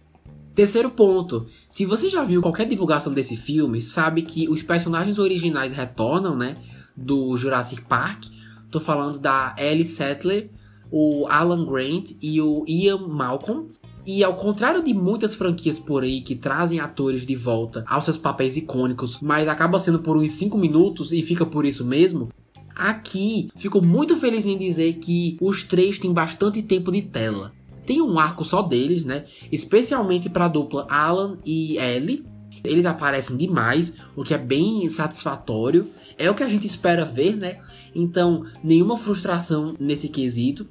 Terceiro 0.54 0.88
ponto, 0.90 1.46
se 1.68 1.84
você 1.84 2.08
já 2.08 2.22
viu 2.22 2.40
qualquer 2.40 2.66
divulgação 2.66 3.12
desse 3.12 3.36
filme, 3.36 3.82
sabe 3.82 4.22
que 4.22 4.48
os 4.48 4.62
personagens 4.62 5.18
originais 5.18 5.72
retornam, 5.72 6.36
né, 6.36 6.56
do 6.96 7.36
Jurassic 7.36 7.82
Park. 7.82 8.26
Tô 8.70 8.78
falando 8.78 9.18
da 9.18 9.54
Ellie 9.58 9.84
Sattler, 9.84 10.48
o 10.92 11.26
Alan 11.28 11.64
Grant 11.64 12.12
e 12.22 12.40
o 12.40 12.64
Ian 12.68 13.08
Malcolm. 13.08 13.66
E 14.06 14.22
ao 14.22 14.34
contrário 14.34 14.84
de 14.84 14.94
muitas 14.94 15.34
franquias 15.34 15.78
por 15.78 16.04
aí 16.04 16.20
que 16.20 16.36
trazem 16.36 16.78
atores 16.78 17.26
de 17.26 17.34
volta 17.34 17.82
aos 17.88 18.04
seus 18.04 18.18
papéis 18.18 18.56
icônicos, 18.56 19.18
mas 19.20 19.48
acaba 19.48 19.78
sendo 19.80 19.98
por 19.98 20.16
uns 20.16 20.30
5 20.32 20.56
minutos 20.58 21.10
e 21.10 21.22
fica 21.22 21.46
por 21.46 21.64
isso 21.64 21.84
mesmo, 21.84 22.28
aqui 22.76 23.48
fico 23.56 23.80
muito 23.80 24.14
feliz 24.16 24.44
em 24.44 24.58
dizer 24.58 24.94
que 24.94 25.38
os 25.40 25.64
três 25.64 25.98
têm 25.98 26.12
bastante 26.12 26.62
tempo 26.62 26.92
de 26.92 27.00
tela. 27.02 27.52
Tem 27.84 28.00
um 28.00 28.18
arco 28.18 28.44
só 28.44 28.62
deles, 28.62 29.04
né? 29.04 29.24
Especialmente 29.50 30.28
para 30.28 30.46
a 30.46 30.48
dupla 30.48 30.86
Alan 30.88 31.38
e 31.44 31.76
Ellie. 31.78 32.24
Eles 32.62 32.86
aparecem 32.86 33.36
demais, 33.36 33.94
o 34.16 34.24
que 34.24 34.32
é 34.32 34.38
bem 34.38 34.88
satisfatório. 34.88 35.88
É 36.16 36.30
o 36.30 36.34
que 36.34 36.42
a 36.42 36.48
gente 36.48 36.66
espera 36.66 37.04
ver, 37.04 37.36
né? 37.36 37.58
Então, 37.94 38.44
nenhuma 38.62 38.96
frustração 38.96 39.74
nesse 39.78 40.08
quesito. 40.08 40.66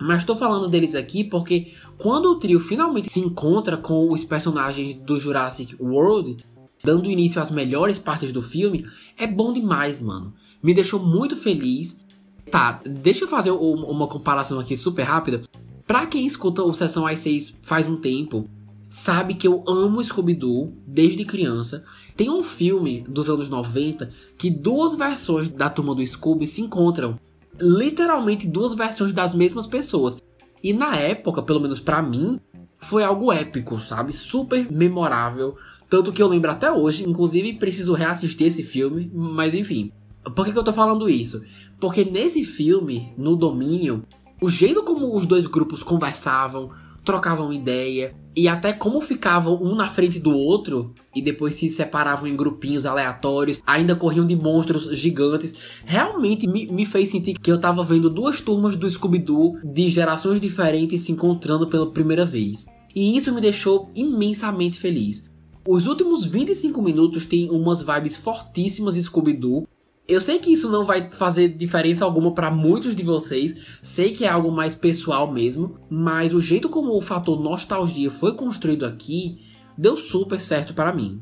Mas 0.00 0.18
estou 0.18 0.36
falando 0.36 0.68
deles 0.68 0.94
aqui 0.94 1.24
porque 1.24 1.72
quando 1.98 2.26
o 2.26 2.38
trio 2.38 2.58
finalmente 2.58 3.10
se 3.10 3.20
encontra 3.20 3.76
com 3.76 4.12
os 4.12 4.24
personagens 4.24 4.94
do 4.94 5.18
Jurassic 5.18 5.76
World, 5.80 6.36
dando 6.82 7.10
início 7.10 7.40
às 7.40 7.50
melhores 7.50 7.98
partes 7.98 8.32
do 8.32 8.42
filme, 8.42 8.84
é 9.16 9.26
bom 9.26 9.52
demais, 9.52 10.00
mano. 10.00 10.34
Me 10.62 10.74
deixou 10.74 11.00
muito 11.00 11.36
feliz. 11.36 12.04
Tá, 12.50 12.80
deixa 12.84 13.24
eu 13.24 13.28
fazer 13.28 13.50
uma 13.50 14.06
comparação 14.06 14.60
aqui 14.60 14.76
super 14.76 15.02
rápida. 15.04 15.42
Pra 15.86 16.06
quem 16.06 16.26
escuta 16.26 16.62
o 16.62 16.72
Sessão 16.72 17.06
às 17.06 17.20
6 17.20 17.60
faz 17.62 17.86
um 17.86 17.96
tempo, 17.96 18.48
sabe 18.88 19.34
que 19.34 19.46
eu 19.46 19.62
amo 19.68 20.02
Scooby-Doo 20.02 20.72
desde 20.86 21.26
criança. 21.26 21.84
Tem 22.16 22.30
um 22.30 22.42
filme 22.42 23.04
dos 23.06 23.28
anos 23.28 23.50
90 23.50 24.08
que 24.38 24.50
duas 24.50 24.94
versões 24.94 25.48
da 25.50 25.68
turma 25.68 25.94
do 25.94 26.06
Scooby 26.06 26.46
se 26.46 26.62
encontram. 26.62 27.18
Literalmente 27.60 28.46
duas 28.46 28.72
versões 28.72 29.12
das 29.12 29.34
mesmas 29.34 29.66
pessoas. 29.66 30.16
E 30.62 30.72
na 30.72 30.96
época, 30.96 31.42
pelo 31.42 31.60
menos 31.60 31.80
para 31.80 32.00
mim, 32.00 32.40
foi 32.78 33.04
algo 33.04 33.30
épico, 33.30 33.78
sabe? 33.78 34.12
Super 34.14 34.72
memorável. 34.72 35.54
Tanto 35.90 36.12
que 36.12 36.22
eu 36.22 36.28
lembro 36.28 36.50
até 36.50 36.72
hoje, 36.72 37.06
inclusive 37.06 37.52
preciso 37.54 37.92
reassistir 37.92 38.46
esse 38.46 38.62
filme, 38.62 39.10
mas 39.12 39.54
enfim. 39.54 39.92
Por 40.34 40.46
que, 40.46 40.52
que 40.52 40.58
eu 40.58 40.64
tô 40.64 40.72
falando 40.72 41.10
isso? 41.10 41.42
Porque 41.78 42.06
nesse 42.06 42.42
filme, 42.42 43.12
no 43.18 43.36
Domínio, 43.36 44.02
o 44.40 44.48
jeito 44.48 44.82
como 44.82 45.14
os 45.16 45.26
dois 45.26 45.46
grupos 45.46 45.82
conversavam, 45.82 46.70
trocavam 47.04 47.52
ideia 47.52 48.14
e 48.36 48.48
até 48.48 48.72
como 48.72 49.00
ficavam 49.00 49.62
um 49.62 49.74
na 49.74 49.88
frente 49.88 50.18
do 50.18 50.34
outro 50.34 50.92
e 51.14 51.22
depois 51.22 51.54
se 51.54 51.68
separavam 51.68 52.26
em 52.26 52.34
grupinhos 52.34 52.86
aleatórios, 52.86 53.62
ainda 53.66 53.94
corriam 53.94 54.26
de 54.26 54.34
monstros 54.34 54.96
gigantes, 54.96 55.54
realmente 55.84 56.46
me, 56.46 56.66
me 56.66 56.84
fez 56.84 57.10
sentir 57.10 57.34
que 57.34 57.52
eu 57.52 57.60
tava 57.60 57.84
vendo 57.84 58.10
duas 58.10 58.40
turmas 58.40 58.76
do 58.76 58.90
Scooby-Doo 58.90 59.58
de 59.62 59.88
gerações 59.88 60.40
diferentes 60.40 61.02
se 61.02 61.12
encontrando 61.12 61.68
pela 61.68 61.92
primeira 61.92 62.24
vez. 62.24 62.66
E 62.94 63.16
isso 63.16 63.32
me 63.32 63.40
deixou 63.40 63.90
imensamente 63.94 64.78
feliz. 64.78 65.30
Os 65.66 65.86
últimos 65.86 66.26
25 66.26 66.82
minutos 66.82 67.26
têm 67.26 67.50
umas 67.50 67.82
vibes 67.82 68.16
fortíssimas 68.16 68.96
Scooby-Doo, 68.96 69.66
eu 70.06 70.20
sei 70.20 70.38
que 70.38 70.52
isso 70.52 70.70
não 70.70 70.84
vai 70.84 71.10
fazer 71.10 71.48
diferença 71.48 72.04
alguma 72.04 72.32
para 72.32 72.50
muitos 72.50 72.94
de 72.94 73.02
vocês, 73.02 73.56
sei 73.82 74.12
que 74.12 74.24
é 74.24 74.28
algo 74.28 74.50
mais 74.50 74.74
pessoal 74.74 75.32
mesmo, 75.32 75.78
mas 75.88 76.34
o 76.34 76.40
jeito 76.40 76.68
como 76.68 76.94
o 76.94 77.00
fator 77.00 77.40
nostalgia 77.40 78.10
foi 78.10 78.34
construído 78.34 78.84
aqui 78.84 79.38
deu 79.76 79.96
super 79.96 80.40
certo 80.40 80.74
para 80.74 80.92
mim. 80.92 81.20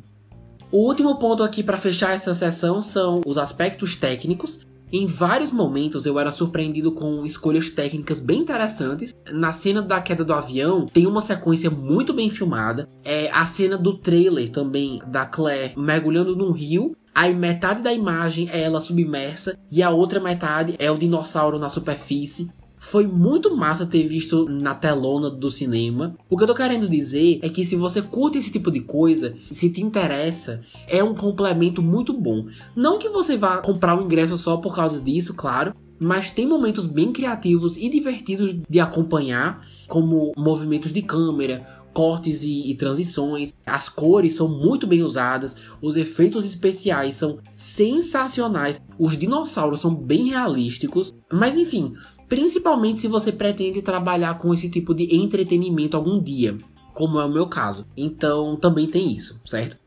O 0.71 0.87
último 0.87 1.17
ponto 1.19 1.43
aqui 1.43 1.63
para 1.63 1.79
fechar 1.79 2.15
essa 2.15 2.35
sessão 2.35 2.83
são 2.83 3.21
os 3.27 3.39
aspectos 3.39 3.95
técnicos. 3.95 4.67
Em 4.91 5.07
vários 5.07 5.53
momentos 5.53 6.05
eu 6.05 6.19
era 6.19 6.31
surpreendido 6.31 6.93
com 6.93 7.25
escolhas 7.25 7.71
técnicas 7.71 8.21
bem 8.21 8.41
interessantes. 8.41 9.15
Na 9.31 9.53
cena 9.53 9.81
da 9.81 10.01
queda 10.01 10.25
do 10.25 10.35
avião 10.35 10.87
tem 10.87 11.07
uma 11.07 11.21
sequência 11.21 11.71
muito 11.71 12.13
bem 12.13 12.29
filmada. 12.31 12.89
É 13.05 13.31
a 13.31 13.47
cena 13.47 13.79
do 13.79 13.97
trailer 13.97 14.51
também 14.51 15.01
da 15.07 15.25
Claire 15.25 15.75
mergulhando 15.77 16.37
num 16.37 16.53
rio 16.53 16.95
Aí 17.15 17.35
metade 17.35 17.83
da 17.83 17.93
imagem 17.93 18.49
é 18.51 18.63
ela 18.63 18.81
submersa 18.81 19.59
e 19.71 19.83
a 19.83 19.91
outra 19.91 20.19
metade 20.19 20.75
é 20.79 20.91
o 20.91 20.97
dinossauro 20.97 21.59
na 21.59 21.69
superfície. 21.69 22.51
Foi 22.79 23.07
muito 23.07 23.55
massa 23.57 23.87
ter 23.87 24.09
visto 24.09 24.49
na 24.49 24.75
telona 24.75 25.31
do 25.31 25.51
cinema. 25.51 26.17
O 26.29 26.37
que 26.37 26.43
eu 26.43 26.49
tô 26.49 26.55
querendo 26.55 26.89
dizer 26.89 27.39
é 27.43 27.49
que 27.49 27.65
se 27.65 27.77
você 27.77 28.03
curte 28.03 28.39
esse 28.39 28.51
tipo 28.51 28.73
de 28.73 28.81
coisa, 28.81 29.37
se 29.51 29.71
te 29.71 29.81
interessa, 29.81 30.63
é 30.89 31.05
um 31.05 31.15
complemento 31.15 31.81
muito 31.81 32.13
bom. 32.13 32.45
Não 32.75 32.99
que 32.99 33.09
você 33.09 33.37
vá 33.37 33.59
comprar 33.59 33.97
o 33.97 34.03
ingresso 34.03 34.37
só 34.37 34.57
por 34.57 34.75
causa 34.75 35.01
disso, 35.01 35.33
claro, 35.35 35.75
mas 36.03 36.31
tem 36.31 36.47
momentos 36.47 36.87
bem 36.87 37.13
criativos 37.13 37.77
e 37.77 37.89
divertidos 37.89 38.55
de 38.69 38.81
acompanhar, 38.81 39.65
como 39.89 40.33
movimentos 40.37 40.93
de 40.93 41.01
câmera, 41.01 41.63
cortes 41.95 42.43
e, 42.43 42.71
e, 42.71 42.75
transições. 42.75 43.55
As 43.65 43.89
cores 43.89 44.35
são 44.35 44.49
muito 44.49 44.87
bem 44.87 45.03
usadas, 45.03 45.57
os 45.81 45.97
efeitos 45.97 46.45
especiais 46.45 47.17
são 47.17 47.39
sensacionais, 47.57 48.81
os 48.99 49.17
dinossauros 49.17 49.81
são 49.81 49.95
bem 49.95 50.31
realísticos, 50.31 51.15
mas 51.33 51.57
enfim, 51.57 51.93
principalmente 52.29 52.99
se 52.99 53.09
você 53.09 53.31
pretende 53.31 53.83
trabalhar 53.83 54.37
com 54.39 54.53
esse 54.53 54.69
tipo 54.69 54.95
de 54.95 55.15
entretenimento 55.15 55.97
algum 55.97 56.23
dia, 56.23 56.57
como 56.95 57.21
é 57.21 57.25
o 57.25 57.33
meu 57.33 57.47
caso. 57.47 57.87
Então 57.97 58.57
também 58.57 58.87
tem 58.87 59.13
isso, 59.13 59.41
certo? 59.45 59.81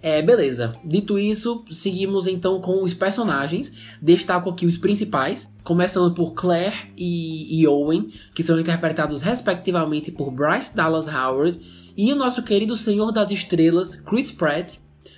É, 0.00 0.22
beleza. 0.22 0.76
Dito 0.84 1.18
isso, 1.18 1.64
seguimos 1.70 2.26
então 2.26 2.60
com 2.60 2.84
os 2.84 2.94
personagens. 2.94 3.72
Destaco 4.00 4.48
aqui 4.48 4.64
os 4.64 4.76
principais, 4.76 5.50
começando 5.64 6.14
por 6.14 6.34
Claire 6.34 6.92
e, 6.96 7.60
e 7.60 7.66
Owen, 7.66 8.12
que 8.34 8.42
são 8.42 8.60
interpretados 8.60 9.22
respectivamente 9.22 10.12
por 10.12 10.30
Bryce 10.30 10.74
Dallas 10.74 11.08
Howard 11.08 11.58
e 11.96 12.12
o 12.12 12.16
nosso 12.16 12.44
querido 12.44 12.76
Senhor 12.76 13.10
das 13.10 13.32
Estrelas, 13.32 13.96
Chris 13.96 14.30
Pratt. 14.30 14.76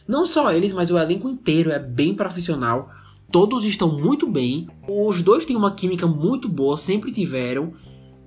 Não 0.09 0.25
só 0.25 0.51
eles, 0.51 0.73
mas 0.73 0.91
o 0.91 0.99
elenco 0.99 1.29
inteiro 1.29 1.71
é 1.71 1.79
bem 1.79 2.15
profissional. 2.15 2.89
Todos 3.31 3.65
estão 3.65 3.89
muito 3.89 4.27
bem. 4.27 4.67
Os 4.89 5.23
dois 5.23 5.45
têm 5.45 5.57
uma 5.57 5.73
química 5.73 6.07
muito 6.07 6.49
boa, 6.49 6.79
sempre 6.79 7.13
tiveram. 7.13 7.75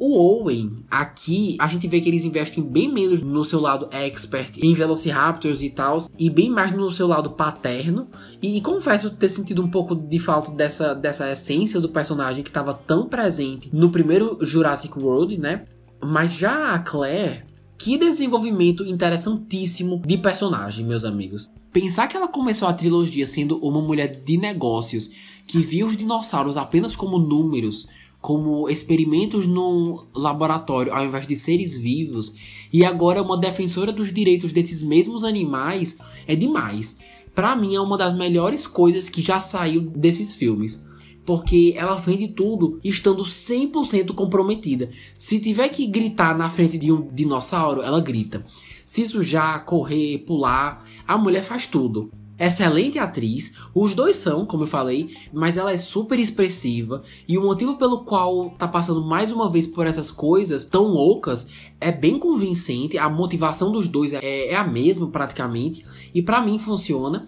O 0.05 0.17
Owen, 0.17 0.83
aqui, 0.91 1.55
a 1.57 1.65
gente 1.65 1.87
vê 1.87 2.01
que 2.01 2.09
eles 2.09 2.25
investem 2.25 2.61
bem 2.61 2.91
menos 2.91 3.21
no 3.21 3.45
seu 3.45 3.61
lado 3.61 3.87
expert 3.89 4.57
em 4.61 4.73
Velociraptors 4.73 5.61
e 5.61 5.69
tal, 5.69 5.97
e 6.19 6.29
bem 6.29 6.49
mais 6.49 6.73
no 6.73 6.91
seu 6.91 7.07
lado 7.07 7.31
paterno. 7.31 8.09
E, 8.41 8.57
e, 8.57 8.61
confesso 8.61 9.11
ter 9.11 9.29
sentido 9.29 9.63
um 9.63 9.71
pouco 9.71 9.95
de 9.95 10.19
falta 10.19 10.51
dessa, 10.51 10.93
dessa 10.93 11.31
essência 11.31 11.79
do 11.79 11.87
personagem 11.87 12.43
que 12.43 12.49
estava 12.49 12.73
tão 12.73 13.07
presente 13.07 13.69
no 13.71 13.89
primeiro 13.91 14.37
Jurassic 14.41 14.99
World, 14.99 15.39
né? 15.39 15.63
Mas 16.03 16.33
já 16.33 16.73
a 16.73 16.79
Claire, 16.79 17.45
que 17.77 17.97
desenvolvimento 17.97 18.83
interessantíssimo 18.83 20.01
de 20.05 20.17
personagem, 20.17 20.85
meus 20.85 21.05
amigos. 21.05 21.49
Pensar 21.71 22.07
que 22.07 22.17
ela 22.17 22.27
começou 22.27 22.67
a 22.67 22.73
trilogia 22.73 23.25
sendo 23.25 23.57
uma 23.59 23.81
mulher 23.81 24.21
de 24.21 24.37
negócios 24.37 25.09
que 25.47 25.59
via 25.59 25.85
os 25.85 25.95
dinossauros 25.95 26.57
apenas 26.57 26.93
como 26.93 27.17
números 27.17 27.87
como 28.23 28.69
experimentos 28.69 29.45
num 29.45 29.99
laboratório 30.15 30.93
ao 30.93 31.03
invés 31.03 31.27
de 31.27 31.35
seres 31.35 31.77
vivos, 31.77 32.33
e 32.71 32.85
agora 32.85 33.19
é 33.19 33.21
uma 33.21 33.37
defensora 33.37 33.91
dos 33.91 34.13
direitos 34.13 34.53
desses 34.53 34.81
mesmos 34.81 35.25
animais, 35.25 35.97
é 36.25 36.33
demais. 36.33 36.97
para 37.35 37.53
mim 37.53 37.75
é 37.75 37.81
uma 37.81 37.97
das 37.97 38.15
melhores 38.15 38.65
coisas 38.65 39.09
que 39.09 39.21
já 39.21 39.41
saiu 39.41 39.81
desses 39.81 40.37
filmes. 40.37 40.81
Porque 41.25 41.73
ela 41.75 41.95
vende 41.95 42.29
tudo 42.29 42.79
estando 42.83 43.23
100% 43.25 44.13
comprometida. 44.13 44.89
Se 45.19 45.39
tiver 45.39 45.67
que 45.69 45.85
gritar 45.87 46.37
na 46.37 46.49
frente 46.49 46.77
de 46.77 46.91
um 46.91 47.09
dinossauro, 47.13 47.81
ela 47.81 47.99
grita. 47.99 48.45
Se 48.85 49.05
sujar, 49.07 49.65
correr, 49.65 50.19
pular, 50.19 50.85
a 51.05 51.17
mulher 51.17 51.43
faz 51.43 51.65
tudo 51.65 52.09
excelente 52.37 52.99
atriz. 52.99 53.53
Os 53.73 53.93
dois 53.93 54.17
são, 54.17 54.45
como 54.45 54.63
eu 54.63 54.67
falei, 54.67 55.15
mas 55.31 55.57
ela 55.57 55.71
é 55.71 55.77
super 55.77 56.19
expressiva. 56.19 57.01
E 57.27 57.37
o 57.37 57.43
motivo 57.43 57.77
pelo 57.77 58.03
qual 58.03 58.51
tá 58.51 58.67
passando 58.67 59.03
mais 59.03 59.31
uma 59.31 59.49
vez 59.49 59.67
por 59.67 59.87
essas 59.87 60.09
coisas 60.09 60.65
tão 60.65 60.83
loucas 60.83 61.47
é 61.79 61.91
bem 61.91 62.17
convincente. 62.17 62.97
A 62.97 63.09
motivação 63.09 63.71
dos 63.71 63.87
dois 63.87 64.13
é, 64.13 64.49
é 64.49 64.55
a 64.55 64.65
mesma, 64.65 65.07
praticamente. 65.07 65.85
E 66.13 66.21
para 66.21 66.41
mim 66.41 66.57
funciona. 66.59 67.27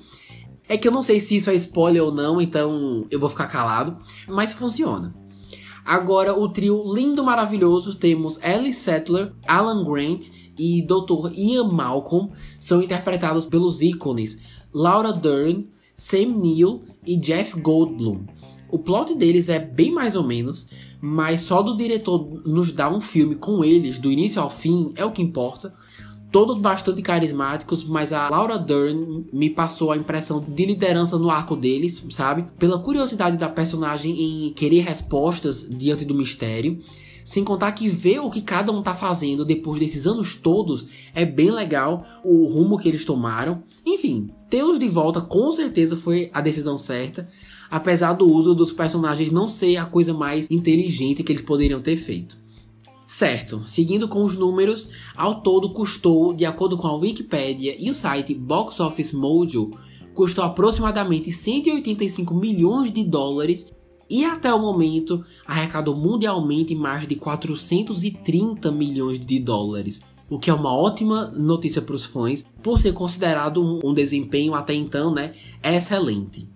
É 0.68 0.78
que 0.78 0.88
eu 0.88 0.92
não 0.92 1.04
sei 1.04 1.20
se 1.20 1.36
isso 1.36 1.50
é 1.52 1.56
spoiler 1.56 2.04
ou 2.04 2.12
não, 2.12 2.42
então 2.42 3.06
eu 3.12 3.20
vou 3.20 3.30
ficar 3.30 3.46
calado. 3.46 3.98
Mas 4.28 4.54
funciona. 4.54 5.14
Agora, 5.86 6.34
o 6.34 6.50
trio 6.50 6.82
lindo, 6.96 7.24
maravilhoso, 7.24 7.94
temos 7.94 8.44
Ellie 8.44 8.74
Settler, 8.74 9.32
Alan 9.48 9.84
Grant 9.84 10.30
e 10.58 10.82
Dr. 10.82 11.32
Ian 11.36 11.66
Malcolm, 11.66 12.32
são 12.60 12.82
interpretados 12.82 13.46
pelos 13.46 13.84
ícones 13.84 14.42
Laura 14.75 15.13
Dern, 15.13 15.70
Sam 15.96 16.36
Neill 16.36 16.82
e 17.08 17.15
Jeff 17.15 17.58
Goldblum. 17.62 18.25
O 18.70 18.77
plot 18.77 19.15
deles 19.15 19.48
é 19.48 19.58
bem 19.58 19.89
mais 19.89 20.17
ou 20.17 20.24
menos, 20.27 20.70
mas 21.00 21.44
só 21.44 21.62
do 21.62 21.77
diretor 21.77 22.41
nos 22.46 22.74
dar 22.74 22.94
um 22.94 23.00
filme 23.00 23.36
com 23.36 23.63
eles, 23.63 24.00
do 24.00 24.12
início 24.12 24.41
ao 24.41 24.50
fim, 24.50 24.91
é 24.98 25.05
o 25.05 25.13
que 25.13 25.22
importa. 25.22 25.74
Todos 26.29 26.58
bastante 26.58 27.01
carismáticos, 27.01 27.86
mas 27.86 28.12
a 28.12 28.27
Laura 28.27 28.60
Dern 28.60 29.25
me 29.32 29.50
passou 29.50 29.94
a 29.94 29.98
impressão 29.98 30.44
de 30.46 30.65
liderança 30.65 31.17
no 31.17 31.29
arco 31.29 31.55
deles, 31.55 32.03
sabe? 32.10 32.46
Pela 32.60 32.77
curiosidade 32.77 33.38
da 33.38 33.48
personagem 33.48 34.50
em 34.50 34.51
querer 34.51 34.82
respostas 34.82 35.65
diante 35.70 36.03
do 36.03 36.13
mistério. 36.13 36.82
Sem 37.25 37.44
contar 37.44 37.72
que 37.72 37.89
ver 37.89 38.20
o 38.20 38.29
que 38.29 38.39
cada 38.39 38.72
um 38.72 38.84
tá 38.84 38.94
fazendo 38.94 39.44
depois 39.44 39.79
desses 39.79 40.05
anos 40.05 40.36
todos 40.36 40.86
é 41.12 41.25
bem 41.25 41.50
legal, 41.50 42.05
o 42.24 42.46
rumo 42.46 42.77
que 42.77 42.88
eles 42.88 43.03
tomaram. 43.03 43.63
Enfim, 43.84 44.29
tê-los 44.48 44.77
de 44.77 44.88
volta 44.88 45.20
com 45.20 45.51
certeza 45.51 45.96
foi 45.96 46.29
a 46.32 46.39
decisão 46.39 46.77
certa, 46.77 47.27
apesar 47.67 48.13
do 48.13 48.29
uso 48.29 48.53
dos 48.53 48.72
personagens 48.72 49.32
não 49.32 49.50
ser 49.50 49.77
a 49.77 49.88
coisa 49.88 50.13
mais 50.13 50.48
inteligente 50.51 51.24
que 51.24 51.32
eles 51.32 51.41
poderiam 51.41 51.82
ter 51.82 51.98
feito. 51.98 52.38
Certo, 53.08 53.63
seguindo 53.65 54.08
com 54.08 54.24
os 54.24 54.36
números, 54.36 54.91
ao 55.15 55.41
todo 55.41 55.74
custou, 55.74 56.32
de 56.32 56.46
acordo 56.46 56.77
com 56.77 56.86
a 56.86 56.96
Wikipedia 56.96 57.75
e 57.79 57.89
o 57.89 57.96
site 57.96 58.36
Box 58.36 58.79
Office 58.79 59.12
Mojo, 59.12 59.72
custou 60.13 60.44
aproximadamente 60.44 61.32
185 61.32 62.36
milhões 62.36 62.94
de 62.94 63.03
dólares 63.03 63.74
e 64.10 64.24
até 64.24 64.54
o 64.54 64.60
momento 64.60 65.24
arrecadou 65.46 65.96
mundialmente 65.96 66.76
mais 66.76 67.08
de 67.08 67.16
430 67.16 68.72
milhões 68.72 69.20
de 69.20 69.40
dólares, 69.40 70.02
o 70.30 70.40
que 70.40 70.50
é 70.50 70.54
uma 70.54 70.76
ótima 70.76 71.28
notícia 71.36 71.82
para 71.82 71.96
os 71.96 72.04
fãs, 72.04 72.46
por 72.62 72.80
ser 72.80 72.94
considerado 72.94 73.64
um, 73.84 73.94
desempenho 73.94 74.54
até 74.56 74.74
então 74.74 75.14
né, 75.14 75.34
excelente. 75.64 76.48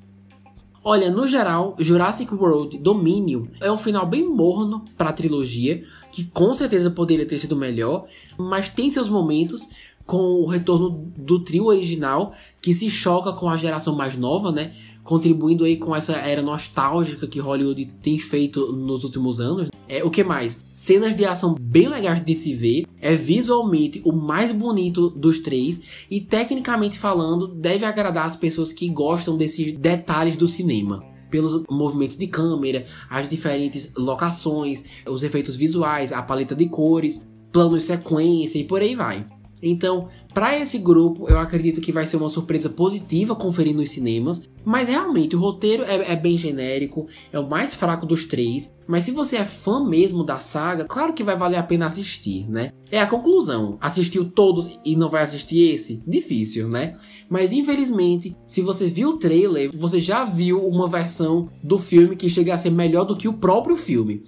Olha, 0.84 1.12
no 1.12 1.28
geral, 1.28 1.76
Jurassic 1.78 2.34
World 2.34 2.78
Dominion 2.78 3.46
é 3.60 3.70
um 3.72 3.78
final 3.78 4.06
bem 4.06 4.28
morno 4.28 4.86
para 4.98 5.10
a 5.10 5.14
trilogia, 5.14 5.84
que 6.12 6.26
com 6.26 6.56
certeza 6.56 6.90
poderia 6.90 7.26
ter 7.26 7.38
sido 7.38 7.56
melhor, 7.56 8.06
mas 8.38 8.70
tem 8.70 8.90
seus 8.90 9.10
momentos, 9.10 9.70
com 10.06 10.42
o 10.42 10.48
retorno 10.48 11.12
do 11.16 11.44
trio 11.44 11.66
original, 11.66 12.34
que 12.60 12.74
se 12.74 12.90
choca 12.90 13.32
com 13.34 13.48
a 13.48 13.56
geração 13.56 13.96
mais 13.96 14.18
nova, 14.18 14.52
né? 14.52 14.74
Contribuindo 15.10 15.64
aí 15.64 15.76
com 15.76 15.96
essa 15.96 16.18
era 16.18 16.40
nostálgica 16.40 17.26
que 17.26 17.40
Hollywood 17.40 17.84
tem 18.00 18.20
feito 18.20 18.72
nos 18.72 19.04
últimos 19.04 19.40
anos. 19.40 19.68
É, 19.88 20.04
o 20.04 20.12
que 20.12 20.24
mais? 20.24 20.64
Cenas 20.76 21.16
de 21.16 21.26
ação 21.26 21.56
bem 21.60 21.88
legais 21.88 22.24
de 22.24 22.36
se 22.36 22.54
ver, 22.54 22.86
é 23.02 23.16
visualmente 23.16 24.04
o 24.06 24.12
mais 24.12 24.52
bonito 24.52 25.10
dos 25.10 25.40
três 25.40 25.82
e 26.12 26.22
tecnicamente 26.22 26.96
falando 26.96 27.48
deve 27.48 27.86
agradar 27.86 28.28
as 28.28 28.36
pessoas 28.36 28.72
que 28.72 28.88
gostam 28.88 29.36
desses 29.36 29.76
detalhes 29.76 30.38
do 30.38 30.48
cinema 30.48 31.04
pelos 31.32 31.64
movimentos 31.68 32.16
de 32.16 32.28
câmera, 32.28 32.86
as 33.10 33.28
diferentes 33.28 33.92
locações, 33.98 34.84
os 35.08 35.24
efeitos 35.24 35.56
visuais, 35.56 36.12
a 36.12 36.22
paleta 36.22 36.56
de 36.56 36.70
cores, 36.70 37.26
planos 37.52 37.86
sequência 37.86 38.60
e 38.60 38.64
por 38.64 38.80
aí 38.80 38.94
vai. 38.94 39.26
Então, 39.62 40.08
para 40.34 40.58
esse 40.58 40.78
grupo, 40.78 41.30
eu 41.30 41.38
acredito 41.40 41.82
que 41.82 41.92
vai 41.92 42.06
ser 42.06 42.18
uma 42.18 42.30
surpresa 42.30 42.70
positiva 42.70 43.36
conferir 43.36 43.76
nos 43.76 43.92
cinemas. 43.92 44.50
Mas 44.64 44.88
realmente, 44.88 45.36
o 45.36 45.40
roteiro 45.40 45.84
é, 45.84 46.12
é, 46.12 46.16
bem 46.16 46.38
genérico, 46.38 47.08
é 47.32 47.40
o 47.40 47.50
mais 47.50 47.74
fraco 47.74 48.06
dos 48.06 48.26
três. 48.26 48.74
Mas 48.88 49.04
se 49.04 49.12
você 49.12 49.38
é 49.38 49.46
fã 49.46 49.84
mesmo 49.84 50.24
da 50.24 50.40
saga, 50.40 50.86
claro 50.86 51.14
que 51.14 51.24
vai 51.24 51.36
valer 51.36 51.58
a 51.58 51.64
pena 51.64 51.88
assistir, 51.88 52.50
né? 52.50 52.72
É 52.92 53.00
a 53.00 53.08
conclusão. 53.08 53.78
Assistiu 53.80 54.30
todos 54.30 54.70
e 54.84 54.96
não 54.96 55.10
vai 55.10 55.24
assistir 55.24 55.74
esse? 55.74 56.02
Difícil, 56.08 56.68
né? 56.68 56.96
Mas 57.30 57.52
infelizmente, 57.52 58.36
se 58.46 58.62
você 58.62 58.88
viu 58.88 59.10
o 59.10 59.18
trailer, 59.18 59.72
você 59.74 60.00
já 60.00 60.26
viu 60.26 60.66
uma 60.66 60.88
versão 60.88 61.50
do 61.64 61.78
filme 61.78 62.16
que 62.16 62.30
chega 62.30 62.54
a 62.54 62.58
ser 62.58 62.72
melhor 62.72 63.06
do 63.06 63.16
que 63.16 63.28
o 63.28 63.34
próprio 63.34 63.76
filme. 63.76 64.24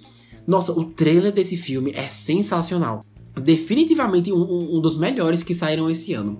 Nossa, 0.46 0.72
o 0.72 0.84
trailer 0.84 1.32
desse 1.32 1.56
filme 1.56 1.92
é 1.94 2.08
sensacional 2.08 3.04
definitivamente 3.40 4.32
um, 4.32 4.76
um, 4.76 4.80
dos 4.80 4.96
melhores 4.96 5.42
que 5.42 5.54
saíram 5.54 5.88
esse 5.90 6.12
ano. 6.12 6.38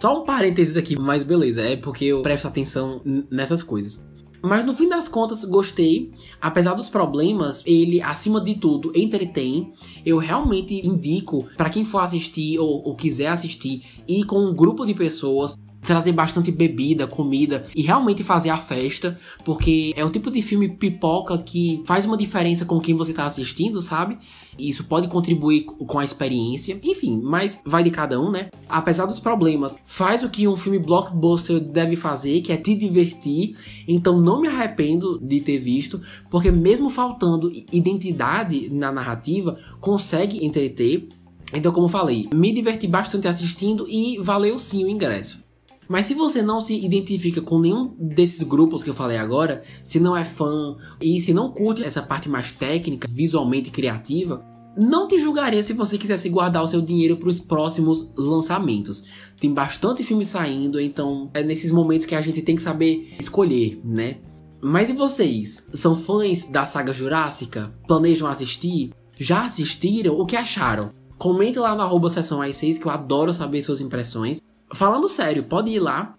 Só 0.00 0.22
um 0.22 0.24
parênteses 0.24 0.76
aqui, 0.76 0.98
mas 0.98 1.22
beleza, 1.22 1.60
é 1.62 1.76
porque 1.76 2.06
eu 2.06 2.22
presto 2.22 2.48
atenção 2.48 3.02
nessas 3.30 3.62
coisas. 3.62 4.06
Mas 4.42 4.64
no 4.64 4.74
fim 4.74 4.88
das 4.88 5.06
contas, 5.06 5.44
gostei. 5.44 6.12
Apesar 6.40 6.74
dos 6.74 6.88
problemas, 6.88 7.62
ele, 7.66 8.00
acima 8.00 8.40
de 8.40 8.54
tudo, 8.54 8.90
entretém. 8.94 9.72
Eu 10.04 10.16
realmente 10.16 10.74
indico 10.86 11.46
para 11.56 11.68
quem 11.68 11.84
for 11.84 11.98
assistir 11.98 12.58
ou, 12.58 12.82
ou, 12.82 12.96
quiser 12.96 13.26
assistir, 13.26 13.82
ir 14.08 14.24
com 14.24 14.38
um 14.38 14.54
grupo 14.54 14.86
de 14.86 14.94
pessoas 14.94 15.54
trazer 15.82 16.12
bastante 16.12 16.50
bebida, 16.50 17.06
comida 17.06 17.66
e 17.74 17.82
realmente 17.82 18.22
fazer 18.22 18.50
a 18.50 18.56
festa, 18.56 19.18
porque 19.44 19.92
é 19.96 20.04
o 20.04 20.10
tipo 20.10 20.30
de 20.30 20.42
filme 20.42 20.68
pipoca 20.68 21.38
que 21.38 21.82
faz 21.86 22.04
uma 22.04 22.16
diferença 22.16 22.64
com 22.64 22.80
quem 22.80 22.94
você 22.94 23.12
tá 23.12 23.24
assistindo, 23.24 23.80
sabe? 23.80 24.18
E 24.58 24.68
isso 24.68 24.84
pode 24.84 25.08
contribuir 25.08 25.64
com 25.64 25.98
a 25.98 26.04
experiência, 26.04 26.78
enfim, 26.82 27.20
mas 27.22 27.62
vai 27.64 27.82
de 27.82 27.90
cada 27.90 28.20
um, 28.20 28.30
né? 28.30 28.50
Apesar 28.68 29.06
dos 29.06 29.18
problemas, 29.18 29.76
faz 29.84 30.22
o 30.22 30.28
que 30.28 30.46
um 30.46 30.56
filme 30.56 30.78
blockbuster 30.78 31.60
deve 31.60 31.96
fazer, 31.96 32.42
que 32.42 32.52
é 32.52 32.56
te 32.56 32.74
divertir. 32.74 33.56
Então 33.88 34.20
não 34.20 34.40
me 34.40 34.48
arrependo 34.48 35.18
de 35.20 35.40
ter 35.40 35.58
visto, 35.58 36.00
porque 36.30 36.50
mesmo 36.50 36.90
faltando 36.90 37.50
identidade 37.72 38.68
na 38.70 38.92
narrativa, 38.92 39.56
consegue 39.80 40.44
entreter. 40.44 41.08
Então, 41.52 41.72
como 41.72 41.88
falei, 41.88 42.28
me 42.32 42.52
diverti 42.52 42.86
bastante 42.86 43.26
assistindo 43.26 43.86
e 43.88 44.18
valeu 44.20 44.58
sim 44.58 44.84
o 44.84 44.88
ingresso. 44.88 45.49
Mas 45.90 46.06
se 46.06 46.14
você 46.14 46.40
não 46.40 46.60
se 46.60 46.72
identifica 46.72 47.42
com 47.42 47.58
nenhum 47.58 47.96
desses 47.98 48.44
grupos 48.44 48.80
que 48.80 48.90
eu 48.90 48.94
falei 48.94 49.18
agora, 49.18 49.60
se 49.82 49.98
não 49.98 50.16
é 50.16 50.24
fã 50.24 50.76
e 51.00 51.20
se 51.20 51.34
não 51.34 51.50
curte 51.50 51.82
essa 51.82 52.00
parte 52.00 52.28
mais 52.28 52.52
técnica, 52.52 53.08
visualmente 53.10 53.72
criativa, 53.72 54.40
não 54.76 55.08
te 55.08 55.18
julgaria 55.18 55.60
se 55.64 55.72
você 55.72 55.98
quisesse 55.98 56.28
guardar 56.28 56.62
o 56.62 56.66
seu 56.68 56.80
dinheiro 56.80 57.16
para 57.16 57.28
os 57.28 57.40
próximos 57.40 58.08
lançamentos. 58.16 59.02
Tem 59.40 59.52
bastante 59.52 60.04
filme 60.04 60.24
saindo, 60.24 60.80
então 60.80 61.28
é 61.34 61.42
nesses 61.42 61.72
momentos 61.72 62.06
que 62.06 62.14
a 62.14 62.22
gente 62.22 62.40
tem 62.40 62.54
que 62.54 62.62
saber 62.62 63.12
escolher, 63.18 63.80
né? 63.84 64.18
Mas 64.62 64.90
e 64.90 64.92
vocês? 64.92 65.66
São 65.74 65.96
fãs 65.96 66.44
da 66.48 66.64
saga 66.64 66.92
Jurássica? 66.92 67.74
Planejam 67.88 68.28
assistir? 68.28 68.92
Já 69.18 69.44
assistiram? 69.44 70.14
O 70.14 70.24
que 70.24 70.36
acharam? 70.36 70.92
Comente 71.18 71.58
lá 71.58 71.74
no 71.74 71.82
arroba 71.82 72.08
sessão 72.08 72.38
i6 72.38 72.78
que 72.78 72.86
eu 72.86 72.92
adoro 72.92 73.34
saber 73.34 73.60
suas 73.60 73.80
impressões. 73.80 74.40
Falando 74.74 75.08
sério, 75.08 75.44
pode 75.44 75.70
ir 75.70 75.80
lá. 75.80 76.14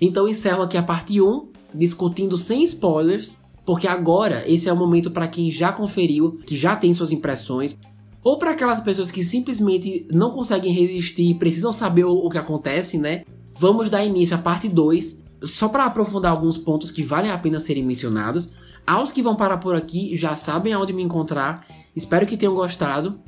Então 0.00 0.28
encerro 0.28 0.62
aqui 0.62 0.76
a 0.76 0.82
parte 0.82 1.20
1, 1.20 1.48
discutindo 1.74 2.38
sem 2.38 2.62
spoilers, 2.64 3.38
porque 3.66 3.86
agora 3.86 4.44
esse 4.50 4.68
é 4.68 4.72
o 4.72 4.76
momento 4.76 5.10
para 5.10 5.28
quem 5.28 5.50
já 5.50 5.72
conferiu, 5.72 6.38
que 6.46 6.56
já 6.56 6.74
tem 6.74 6.94
suas 6.94 7.12
impressões, 7.12 7.78
ou 8.22 8.38
para 8.38 8.52
aquelas 8.52 8.80
pessoas 8.80 9.10
que 9.10 9.22
simplesmente 9.22 10.06
não 10.10 10.30
conseguem 10.30 10.72
resistir 10.72 11.30
e 11.30 11.34
precisam 11.34 11.72
saber 11.72 12.04
o, 12.04 12.28
que 12.28 12.38
acontece, 12.38 12.98
né? 12.98 13.24
Vamos 13.52 13.90
dar 13.90 14.04
início 14.04 14.36
à 14.36 14.38
parte 14.38 14.68
2, 14.68 15.24
só 15.42 15.68
para 15.68 15.84
aprofundar 15.84 16.32
alguns 16.32 16.58
pontos 16.58 16.90
que 16.90 17.02
valem 17.02 17.30
a 17.30 17.38
pena 17.38 17.60
serem 17.60 17.84
mencionados. 17.84 18.50
Aos 18.86 19.12
que 19.12 19.22
vão 19.22 19.36
parar 19.36 19.58
por 19.58 19.74
aqui 19.74 20.16
já 20.16 20.36
sabem 20.36 20.72
aonde 20.72 20.92
me 20.92 21.02
encontrar. 21.02 21.66
Espero 21.94 22.26
que 22.26 22.36
tenham 22.36 22.54
gostado. 22.54 23.18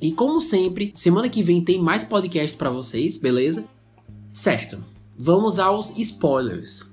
E 0.00 0.12
como 0.12 0.40
sempre, 0.40 0.92
semana 0.94 1.28
que 1.28 1.42
vem 1.42 1.60
tem 1.60 1.80
mais 1.80 2.04
podcast 2.04 2.56
para 2.56 2.70
vocês, 2.70 3.16
beleza? 3.16 3.64
Certo, 4.36 4.84
vamos 5.18 5.58
aos 5.58 5.88
spoilers. 5.96 6.84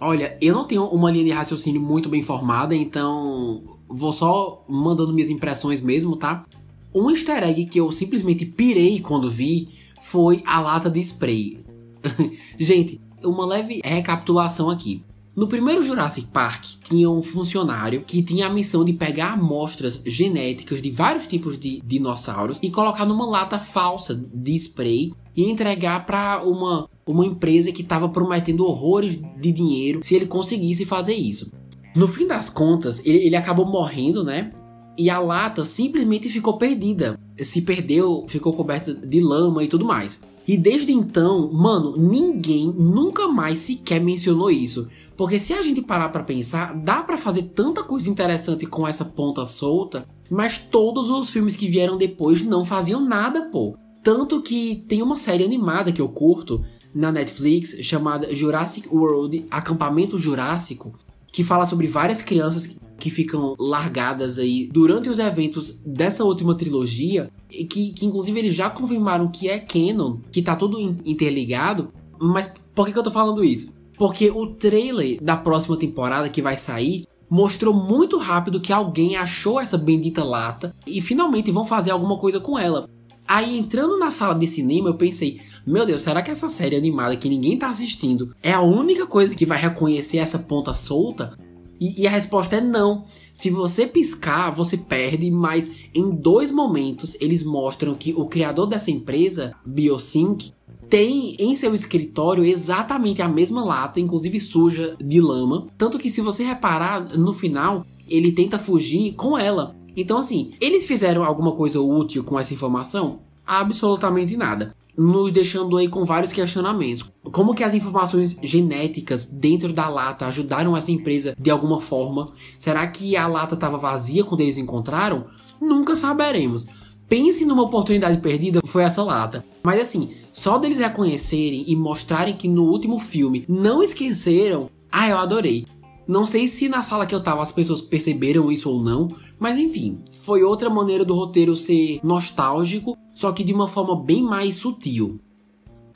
Olha, 0.00 0.36
eu 0.40 0.52
não 0.52 0.66
tenho 0.66 0.86
uma 0.86 1.08
linha 1.08 1.26
de 1.26 1.30
raciocínio 1.30 1.80
muito 1.80 2.08
bem 2.08 2.20
formada, 2.20 2.74
então 2.74 3.62
vou 3.88 4.12
só 4.12 4.64
mandando 4.68 5.12
minhas 5.12 5.30
impressões 5.30 5.80
mesmo, 5.80 6.16
tá? 6.16 6.44
Um 6.92 7.08
easter 7.10 7.44
egg 7.44 7.66
que 7.66 7.78
eu 7.78 7.92
simplesmente 7.92 8.44
pirei 8.44 8.98
quando 8.98 9.30
vi 9.30 9.68
foi 10.00 10.42
a 10.44 10.60
lata 10.60 10.90
de 10.90 10.98
spray. 10.98 11.64
Gente, 12.58 13.00
uma 13.22 13.46
leve 13.46 13.80
recapitulação 13.84 14.68
aqui. 14.68 15.04
No 15.34 15.48
primeiro 15.48 15.82
Jurassic 15.82 16.26
Park, 16.26 16.64
tinha 16.84 17.08
um 17.08 17.22
funcionário 17.22 18.02
que 18.06 18.22
tinha 18.22 18.46
a 18.46 18.52
missão 18.52 18.84
de 18.84 18.92
pegar 18.92 19.32
amostras 19.32 19.98
genéticas 20.04 20.82
de 20.82 20.90
vários 20.90 21.26
tipos 21.26 21.58
de 21.58 21.80
dinossauros 21.82 22.58
e 22.62 22.70
colocar 22.70 23.06
numa 23.06 23.24
lata 23.24 23.58
falsa 23.58 24.14
de 24.14 24.54
spray 24.54 25.14
e 25.34 25.44
entregar 25.44 26.04
para 26.04 26.42
uma, 26.44 26.86
uma 27.06 27.24
empresa 27.24 27.72
que 27.72 27.80
estava 27.80 28.10
prometendo 28.10 28.66
horrores 28.66 29.18
de 29.40 29.52
dinheiro 29.52 30.00
se 30.02 30.14
ele 30.14 30.26
conseguisse 30.26 30.84
fazer 30.84 31.14
isso. 31.14 31.50
No 31.96 32.06
fim 32.06 32.26
das 32.26 32.50
contas, 32.50 33.00
ele, 33.02 33.26
ele 33.26 33.36
acabou 33.36 33.64
morrendo, 33.64 34.22
né? 34.22 34.52
E 34.98 35.08
a 35.08 35.18
lata 35.18 35.64
simplesmente 35.64 36.28
ficou 36.28 36.58
perdida. 36.58 37.18
Se 37.38 37.62
perdeu, 37.62 38.26
ficou 38.28 38.52
coberta 38.52 38.92
de 38.92 39.22
lama 39.22 39.64
e 39.64 39.68
tudo 39.68 39.86
mais. 39.86 40.20
E 40.46 40.56
desde 40.56 40.92
então, 40.92 41.50
mano, 41.52 41.96
ninguém 41.96 42.66
nunca 42.66 43.28
mais 43.28 43.60
sequer 43.60 44.00
mencionou 44.00 44.50
isso. 44.50 44.88
Porque 45.16 45.38
se 45.38 45.52
a 45.52 45.62
gente 45.62 45.80
parar 45.80 46.08
para 46.08 46.24
pensar, 46.24 46.74
dá 46.74 47.02
para 47.02 47.16
fazer 47.16 47.44
tanta 47.54 47.82
coisa 47.82 48.10
interessante 48.10 48.66
com 48.66 48.86
essa 48.86 49.04
ponta 49.04 49.46
solta, 49.46 50.06
mas 50.28 50.58
todos 50.58 51.10
os 51.10 51.30
filmes 51.30 51.54
que 51.54 51.68
vieram 51.68 51.96
depois 51.96 52.42
não 52.42 52.64
faziam 52.64 53.00
nada, 53.00 53.42
pô. 53.42 53.76
Tanto 54.02 54.42
que 54.42 54.84
tem 54.88 55.00
uma 55.00 55.16
série 55.16 55.44
animada 55.44 55.92
que 55.92 56.00
eu 56.00 56.08
curto 56.08 56.64
na 56.92 57.12
Netflix 57.12 57.76
chamada 57.82 58.34
Jurassic 58.34 58.88
World 58.88 59.46
Acampamento 59.50 60.18
Jurássico, 60.18 60.98
que 61.30 61.44
fala 61.44 61.64
sobre 61.64 61.86
várias 61.86 62.20
crianças 62.20 62.76
que 63.02 63.10
ficam 63.10 63.56
largadas 63.58 64.38
aí 64.38 64.68
durante 64.72 65.08
os 65.08 65.18
eventos 65.18 65.76
dessa 65.84 66.22
última 66.22 66.54
trilogia, 66.54 67.28
que, 67.50 67.90
que 67.90 68.06
inclusive 68.06 68.38
eles 68.38 68.54
já 68.54 68.70
confirmaram 68.70 69.26
que 69.26 69.48
é 69.48 69.58
canon, 69.58 70.18
que 70.30 70.40
tá 70.40 70.54
tudo 70.54 70.78
interligado. 71.04 71.88
Mas 72.20 72.48
por 72.72 72.86
que, 72.86 72.92
que 72.92 72.98
eu 73.00 73.02
tô 73.02 73.10
falando 73.10 73.42
isso? 73.42 73.74
Porque 73.98 74.30
o 74.30 74.46
trailer 74.46 75.20
da 75.20 75.36
próxima 75.36 75.76
temporada 75.76 76.28
que 76.28 76.40
vai 76.40 76.56
sair 76.56 77.04
mostrou 77.28 77.74
muito 77.74 78.18
rápido 78.18 78.60
que 78.60 78.72
alguém 78.72 79.16
achou 79.16 79.60
essa 79.60 79.76
bendita 79.76 80.22
lata 80.22 80.72
e 80.86 81.00
finalmente 81.00 81.50
vão 81.50 81.64
fazer 81.64 81.90
alguma 81.90 82.16
coisa 82.16 82.38
com 82.38 82.56
ela. 82.56 82.88
Aí 83.26 83.58
entrando 83.58 83.98
na 83.98 84.12
sala 84.12 84.34
de 84.34 84.46
cinema, 84.46 84.90
eu 84.90 84.94
pensei: 84.94 85.40
meu 85.66 85.84
Deus, 85.84 86.02
será 86.02 86.22
que 86.22 86.30
essa 86.30 86.48
série 86.48 86.76
animada 86.76 87.16
que 87.16 87.28
ninguém 87.28 87.58
tá 87.58 87.68
assistindo 87.68 88.32
é 88.40 88.52
a 88.52 88.60
única 88.60 89.08
coisa 89.08 89.34
que 89.34 89.44
vai 89.44 89.60
reconhecer 89.60 90.18
essa 90.18 90.38
ponta 90.38 90.72
solta? 90.76 91.36
E, 91.82 92.02
e, 92.02 92.06
a 92.06 92.10
resposta 92.10 92.56
é 92.56 92.60
não. 92.60 93.06
Se 93.34 93.50
você 93.50 93.88
piscar, 93.88 94.50
você 94.50 94.76
perde, 94.76 95.28
mas 95.32 95.68
em 95.92 96.12
dois 96.12 96.52
momentos 96.52 97.16
eles 97.20 97.42
mostram 97.42 97.92
que 97.92 98.14
o 98.14 98.26
criador 98.26 98.68
dessa 98.68 98.92
empresa, 98.92 99.52
Biosync, 99.66 100.52
tem 100.88 101.34
em 101.40 101.56
seu 101.56 101.74
escritório 101.74 102.44
exatamente 102.44 103.20
a 103.20 103.26
mesma 103.26 103.64
lata, 103.64 103.98
inclusive 103.98 104.38
suja 104.38 104.94
de 105.02 105.20
lama. 105.20 105.66
Tanto 105.76 105.98
que 105.98 106.08
se 106.08 106.20
você 106.20 106.44
reparar 106.44 107.18
no 107.18 107.32
final, 107.32 107.84
ele 108.08 108.30
tenta 108.30 108.60
fugir 108.60 109.14
com 109.14 109.36
ela. 109.36 109.74
Então, 109.96 110.18
assim, 110.18 110.50
eles 110.60 110.86
fizeram 110.86 111.24
alguma 111.24 111.50
coisa 111.50 111.80
útil 111.80 112.22
com 112.22 112.38
essa 112.38 112.54
informação? 112.54 113.18
Absolutamente 113.44 114.36
nada 114.36 114.72
nos 114.96 115.32
deixando 115.32 115.76
aí 115.76 115.88
com 115.88 116.04
vários 116.04 116.32
questionamentos. 116.32 117.04
Como 117.24 117.54
que 117.54 117.64
as 117.64 117.74
informações 117.74 118.36
genéticas 118.42 119.24
dentro 119.24 119.72
da 119.72 119.88
lata 119.88 120.26
ajudaram 120.26 120.76
essa 120.76 120.92
empresa 120.92 121.34
de 121.38 121.50
alguma 121.50 121.80
forma? 121.80 122.26
Será 122.58 122.86
que 122.86 123.16
a 123.16 123.26
lata 123.26 123.54
estava 123.54 123.78
vazia 123.78 124.24
quando 124.24 124.42
eles 124.42 124.58
encontraram? 124.58 125.24
Nunca 125.60 125.96
saberemos. 125.96 126.66
Pense 127.08 127.44
numa 127.44 127.62
oportunidade 127.62 128.20
perdida, 128.20 128.60
foi 128.64 128.84
essa 128.84 129.02
lata. 129.02 129.44
Mas 129.62 129.80
assim, 129.80 130.10
só 130.32 130.58
deles 130.58 130.78
reconhecerem 130.78 131.64
e 131.66 131.76
mostrarem 131.76 132.36
que 132.36 132.48
no 132.48 132.64
último 132.64 132.98
filme 132.98 133.44
não 133.48 133.82
esqueceram, 133.82 134.70
ah, 134.90 135.08
eu 135.08 135.18
adorei. 135.18 135.66
Não 136.06 136.26
sei 136.26 136.48
se 136.48 136.68
na 136.68 136.82
sala 136.82 137.06
que 137.06 137.14
eu 137.14 137.22
tava 137.22 137.42
as 137.42 137.52
pessoas 137.52 137.80
perceberam 137.80 138.50
isso 138.50 138.68
ou 138.68 138.82
não, 138.82 139.08
mas 139.42 139.58
enfim, 139.58 139.98
foi 140.20 140.44
outra 140.44 140.70
maneira 140.70 141.04
do 141.04 141.16
roteiro 141.16 141.56
ser 141.56 141.98
nostálgico, 142.04 142.96
só 143.12 143.32
que 143.32 143.42
de 143.42 143.52
uma 143.52 143.66
forma 143.66 144.00
bem 144.00 144.22
mais 144.22 144.54
sutil. 144.54 145.18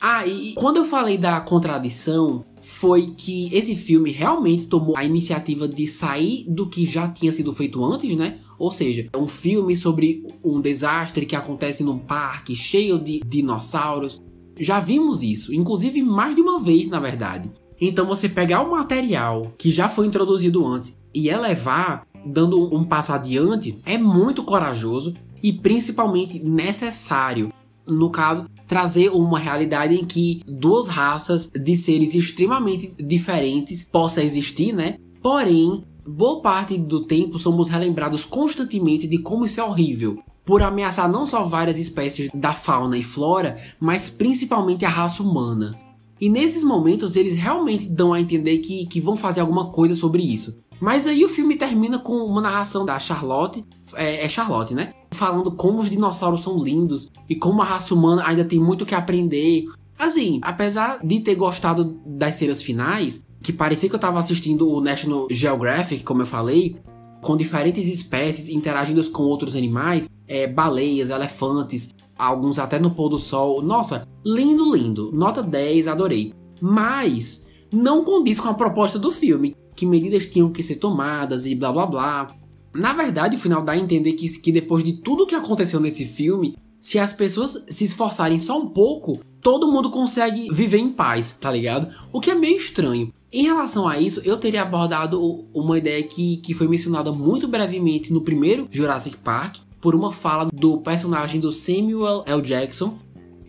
Ah, 0.01 0.27
e 0.27 0.53
quando 0.53 0.75
eu 0.75 0.83
falei 0.83 1.17
da 1.17 1.39
contradição, 1.39 2.43
foi 2.61 3.13
que 3.15 3.47
esse 3.55 3.73
filme 3.73 4.11
realmente 4.11 4.67
tomou 4.67 4.97
a 4.97 5.05
iniciativa 5.05 5.65
de 5.65 5.87
sair 5.87 6.45
do 6.49 6.67
que 6.67 6.85
já 6.85 7.07
tinha 7.07 7.31
sido 7.31 7.53
feito 7.53 7.81
antes, 7.85 8.17
né? 8.17 8.37
Ou 8.59 8.69
seja, 8.69 9.07
é 9.13 9.17
um 9.17 9.27
filme 9.27 9.77
sobre 9.77 10.27
um 10.43 10.59
desastre 10.59 11.25
que 11.25 11.35
acontece 11.35 11.85
num 11.85 11.97
parque 11.97 12.53
cheio 12.53 12.99
de 12.99 13.21
dinossauros. 13.25 14.21
Já 14.59 14.81
vimos 14.81 15.23
isso, 15.23 15.55
inclusive 15.55 16.03
mais 16.03 16.35
de 16.35 16.41
uma 16.41 16.59
vez, 16.59 16.89
na 16.89 16.99
verdade. 16.99 17.49
Então 17.79 18.05
você 18.05 18.27
pegar 18.27 18.61
o 18.61 18.71
material 18.71 19.53
que 19.57 19.71
já 19.71 19.87
foi 19.87 20.05
introduzido 20.07 20.65
antes 20.67 20.97
e 21.13 21.29
elevar, 21.29 22.06
dando 22.27 22.73
um 22.75 22.83
passo 22.83 23.13
adiante, 23.13 23.79
é 23.85 23.97
muito 23.97 24.43
corajoso 24.43 25.13
e 25.41 25.53
principalmente 25.53 26.39
necessário. 26.39 27.51
No 27.87 28.09
caso, 28.09 28.47
trazer 28.67 29.09
uma 29.09 29.39
realidade 29.39 29.95
em 29.95 30.05
que 30.05 30.41
duas 30.45 30.87
raças 30.87 31.49
de 31.49 31.77
seres 31.77 32.13
extremamente 32.13 32.93
diferentes 32.99 33.87
possa 33.89 34.21
existir, 34.21 34.73
né? 34.73 34.97
Porém, 35.21 35.83
boa 36.05 36.41
parte 36.41 36.77
do 36.77 37.05
tempo 37.05 37.39
somos 37.39 37.69
relembrados 37.69 38.25
constantemente 38.25 39.07
de 39.07 39.17
como 39.19 39.45
isso 39.45 39.61
é 39.61 39.63
horrível, 39.63 40.19
por 40.45 40.61
ameaçar 40.61 41.09
não 41.09 41.25
só 41.25 41.43
várias 41.43 41.79
espécies 41.79 42.29
da 42.33 42.53
fauna 42.53 42.97
e 42.97 43.03
flora, 43.03 43.57
mas 43.79 44.09
principalmente 44.09 44.85
a 44.85 44.89
raça 44.89 45.23
humana. 45.23 45.77
E 46.19 46.29
nesses 46.29 46.63
momentos 46.63 47.15
eles 47.15 47.35
realmente 47.35 47.87
dão 47.87 48.13
a 48.13 48.19
entender 48.19 48.57
que, 48.59 48.85
que 48.87 48.99
vão 48.99 49.15
fazer 49.15 49.41
alguma 49.41 49.69
coisa 49.69 49.93
sobre 49.93 50.23
isso. 50.23 50.59
Mas 50.79 51.07
aí 51.07 51.23
o 51.23 51.29
filme 51.29 51.55
termina 51.55 51.97
com 51.97 52.13
uma 52.13 52.41
narração 52.41 52.85
da 52.85 52.99
Charlotte, 52.99 53.65
é, 53.93 54.25
é, 54.25 54.29
Charlotte, 54.29 54.73
né? 54.73 54.93
Falando 55.11 55.51
como 55.51 55.79
os 55.79 55.89
dinossauros 55.89 56.41
são 56.41 56.57
lindos 56.57 57.11
e 57.29 57.35
como 57.35 57.61
a 57.61 57.65
raça 57.65 57.93
humana 57.93 58.23
ainda 58.25 58.45
tem 58.45 58.59
muito 58.59 58.85
que 58.85 58.93
aprender. 58.93 59.65
Assim, 59.97 60.39
apesar 60.43 60.99
de 61.03 61.19
ter 61.19 61.35
gostado 61.35 61.99
das 62.05 62.35
cenas 62.35 62.61
finais, 62.61 63.25
que 63.41 63.51
parecia 63.51 63.89
que 63.89 63.95
eu 63.95 63.99
tava 63.99 64.19
assistindo 64.19 64.69
o 64.69 64.81
National 64.81 65.27
Geographic, 65.31 66.03
como 66.03 66.21
eu 66.21 66.25
falei, 66.25 66.75
com 67.21 67.35
diferentes 67.35 67.87
espécies 67.87 68.49
interagindo 68.49 69.03
com 69.09 69.23
outros 69.23 69.55
animais, 69.55 70.07
é, 70.27 70.45
baleias, 70.45 71.09
elefantes, 71.09 71.95
alguns 72.17 72.59
até 72.59 72.79
no 72.79 72.91
pôr 72.91 73.09
do 73.09 73.17
sol. 73.17 73.61
Nossa, 73.61 74.03
lindo, 74.25 74.75
lindo. 74.75 75.11
Nota 75.11 75.41
10, 75.41 75.87
adorei. 75.87 76.33
Mas 76.61 77.45
não 77.71 78.03
condiz 78.03 78.39
com 78.39 78.49
a 78.49 78.53
proposta 78.53 78.99
do 78.99 79.11
filme, 79.11 79.55
que 79.77 79.85
medidas 79.85 80.25
tinham 80.25 80.51
que 80.51 80.63
ser 80.63 80.75
tomadas 80.75 81.45
e 81.45 81.55
blá 81.55 81.71
blá 81.71 81.85
blá. 81.85 82.35
Na 82.73 82.93
verdade, 82.93 83.35
o 83.35 83.39
final 83.39 83.63
dá 83.63 83.73
a 83.73 83.77
entender 83.77 84.13
que, 84.13 84.27
que 84.39 84.51
depois 84.51 84.83
de 84.83 84.93
tudo 84.93 85.25
que 85.25 85.35
aconteceu 85.35 85.79
nesse 85.79 86.05
filme, 86.05 86.57
se 86.81 86.99
as 86.99 87.13
pessoas 87.13 87.65
se 87.69 87.85
esforçarem 87.85 88.39
só 88.39 88.59
um 88.59 88.67
pouco, 88.67 89.19
todo 89.41 89.71
mundo 89.71 89.89
consegue 89.89 90.49
viver 90.51 90.79
em 90.79 90.89
paz, 90.89 91.31
tá 91.39 91.51
ligado? 91.51 91.87
O 92.11 92.19
que 92.19 92.31
é 92.31 92.35
meio 92.35 92.57
estranho. 92.57 93.13
Em 93.31 93.43
relação 93.43 93.87
a 93.87 93.99
isso, 93.99 94.21
eu 94.23 94.37
teria 94.37 94.61
abordado 94.61 95.45
uma 95.53 95.77
ideia 95.77 96.01
que, 96.03 96.37
que 96.37 96.53
foi 96.53 96.67
mencionada 96.67 97.11
muito 97.11 97.47
brevemente 97.47 98.11
no 98.11 98.21
primeiro 98.21 98.67
Jurassic 98.71 99.17
Park, 99.17 99.57
por 99.81 99.93
uma 99.95 100.11
fala 100.11 100.49
do 100.53 100.79
personagem 100.79 101.39
do 101.39 101.51
Samuel 101.51 102.23
L. 102.25 102.41
Jackson. 102.41 102.97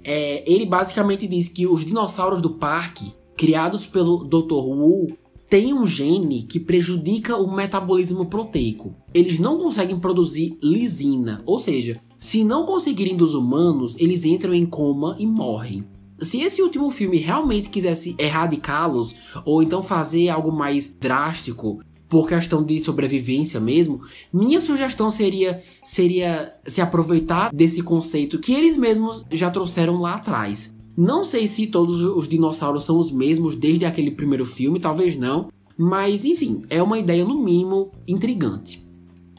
É, 0.05 0.43
ele 0.51 0.67
basicamente 0.67 1.27
diz 1.27 1.49
que 1.49 1.67
os 1.67 1.85
dinossauros 1.85 2.41
do 2.41 2.51
parque, 2.51 3.13
criados 3.37 3.87
pelo 3.87 4.25
Dr. 4.25 4.55
Wu, 4.55 5.07
têm 5.49 5.73
um 5.73 5.87
gene 5.87 6.43
que 6.43 6.61
prejudica 6.61 7.37
o 7.37 7.55
metabolismo 7.55 8.27
proteico. 8.27 8.95
Eles 9.15 9.39
não 9.39 9.59
conseguem 9.59 9.99
produzir 9.99 10.57
lisina, 10.63 11.43
ou 11.47 11.59
seja, 11.59 12.01
se 12.19 12.45
não 12.45 12.67
conseguirem 12.67 13.17
dos 13.17 13.33
humanos, 13.35 13.95
eles 13.99 14.25
entram 14.25 14.53
em 14.53 14.67
coma 14.67 15.17
e 15.19 15.27
morrem. 15.27 15.85
Se 16.21 16.41
esse 16.41 16.61
último 16.61 16.91
filme 16.91 17.17
realmente 17.19 17.69
quisesse 17.69 18.17
erradicá-los, 18.19 19.15
ou 19.45 19.63
então 19.63 19.83
fazer 19.83 20.29
algo 20.29 20.51
mais 20.51 20.93
drástico, 20.93 21.81
por 22.09 22.27
questão 22.27 22.65
de 22.65 22.81
sobrevivência 22.81 23.61
mesmo, 23.61 24.01
minha 24.33 24.61
sugestão 24.61 25.11
seria 25.11 25.63
seria 25.85 26.55
se 26.67 26.81
aproveitar 26.81 27.53
desse 27.53 27.83
conceito 27.83 28.39
que 28.39 28.53
eles 28.53 28.77
mesmos 28.77 29.25
já 29.31 29.51
trouxeram 29.51 30.01
lá 30.01 30.15
atrás. 30.15 30.75
Não 31.01 31.23
sei 31.23 31.47
se 31.47 31.69
todos 31.69 32.01
os 32.01 32.27
dinossauros 32.27 32.83
são 32.83 32.99
os 32.99 33.13
mesmos 33.13 33.55
desde 33.55 33.85
aquele 33.85 34.11
primeiro 34.11 34.45
filme, 34.45 34.81
talvez 34.81 35.17
não, 35.17 35.49
mas 35.77 36.25
enfim, 36.25 36.63
é 36.69 36.83
uma 36.83 36.99
ideia 36.99 37.25
no 37.25 37.41
mínimo 37.41 37.93
intrigante. 38.05 38.85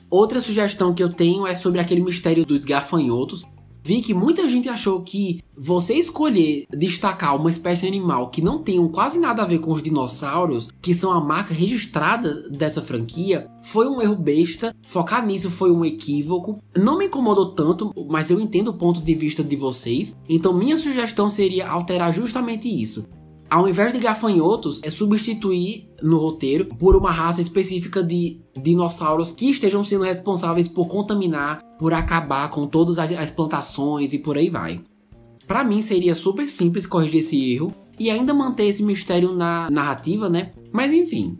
Outra 0.09 0.39
sugestão 0.39 0.93
que 0.93 1.03
eu 1.03 1.09
tenho 1.11 1.45
é 1.45 1.53
sobre 1.53 1.81
aquele 1.81 1.99
mistério 1.99 2.45
dos 2.45 2.61
gafanhotos, 2.61 3.43
vi 3.83 4.01
que 4.01 4.13
muita 4.13 4.47
gente 4.47 4.69
achou 4.69 5.01
que 5.01 5.41
você 5.55 5.93
escolher 5.93 6.65
destacar 6.71 7.35
uma 7.35 7.49
espécie 7.49 7.87
animal 7.87 8.29
que 8.29 8.41
não 8.41 8.63
tenham 8.63 8.87
quase 8.87 9.19
nada 9.19 9.41
a 9.41 9.45
ver 9.45 9.59
com 9.59 9.71
os 9.71 9.81
dinossauros, 9.81 10.69
que 10.81 10.93
são 10.93 11.11
a 11.11 11.19
marca 11.19 11.53
registrada 11.53 12.49
dessa 12.49 12.81
franquia, 12.81 13.45
foi 13.63 13.87
um 13.87 14.01
erro 14.01 14.15
besta. 14.15 14.75
Focar 14.87 15.25
nisso 15.25 15.49
foi 15.49 15.71
um 15.71 15.83
equívoco. 15.83 16.59
Não 16.75 16.97
me 16.97 17.05
incomodou 17.05 17.53
tanto, 17.53 17.91
mas 18.09 18.29
eu 18.29 18.39
entendo 18.39 18.69
o 18.69 18.77
ponto 18.77 19.01
de 19.01 19.15
vista 19.15 19.43
de 19.43 19.55
vocês. 19.55 20.15
Então 20.27 20.53
minha 20.53 20.77
sugestão 20.77 21.29
seria 21.29 21.67
alterar 21.69 22.13
justamente 22.13 22.67
isso 22.67 23.05
ao 23.49 23.67
invés 23.67 23.91
de 23.91 23.99
gafanhotos, 23.99 24.81
é 24.83 24.89
substituir 24.89 25.89
no 26.01 26.17
roteiro 26.17 26.65
por 26.65 26.95
uma 26.95 27.11
raça 27.11 27.41
específica 27.41 28.03
de 28.03 28.39
dinossauros 28.55 29.31
que 29.31 29.49
estejam 29.49 29.83
sendo 29.83 30.03
responsáveis 30.03 30.67
por 30.67 30.87
contaminar, 30.87 31.61
por 31.77 31.93
acabar 31.93 32.49
com 32.49 32.67
todas 32.67 32.99
as 32.99 33.31
plantações 33.31 34.13
e 34.13 34.19
por 34.19 34.37
aí 34.37 34.49
vai. 34.49 34.81
Para 35.47 35.63
mim 35.63 35.81
seria 35.81 36.13
super 36.13 36.47
simples 36.47 36.85
corrigir 36.85 37.21
esse 37.21 37.53
erro 37.53 37.73
e 37.99 38.11
ainda 38.11 38.33
manter 38.33 38.65
esse 38.65 38.83
mistério 38.83 39.33
na 39.33 39.69
narrativa, 39.69 40.29
né? 40.29 40.51
Mas 40.71 40.91
enfim. 40.91 41.39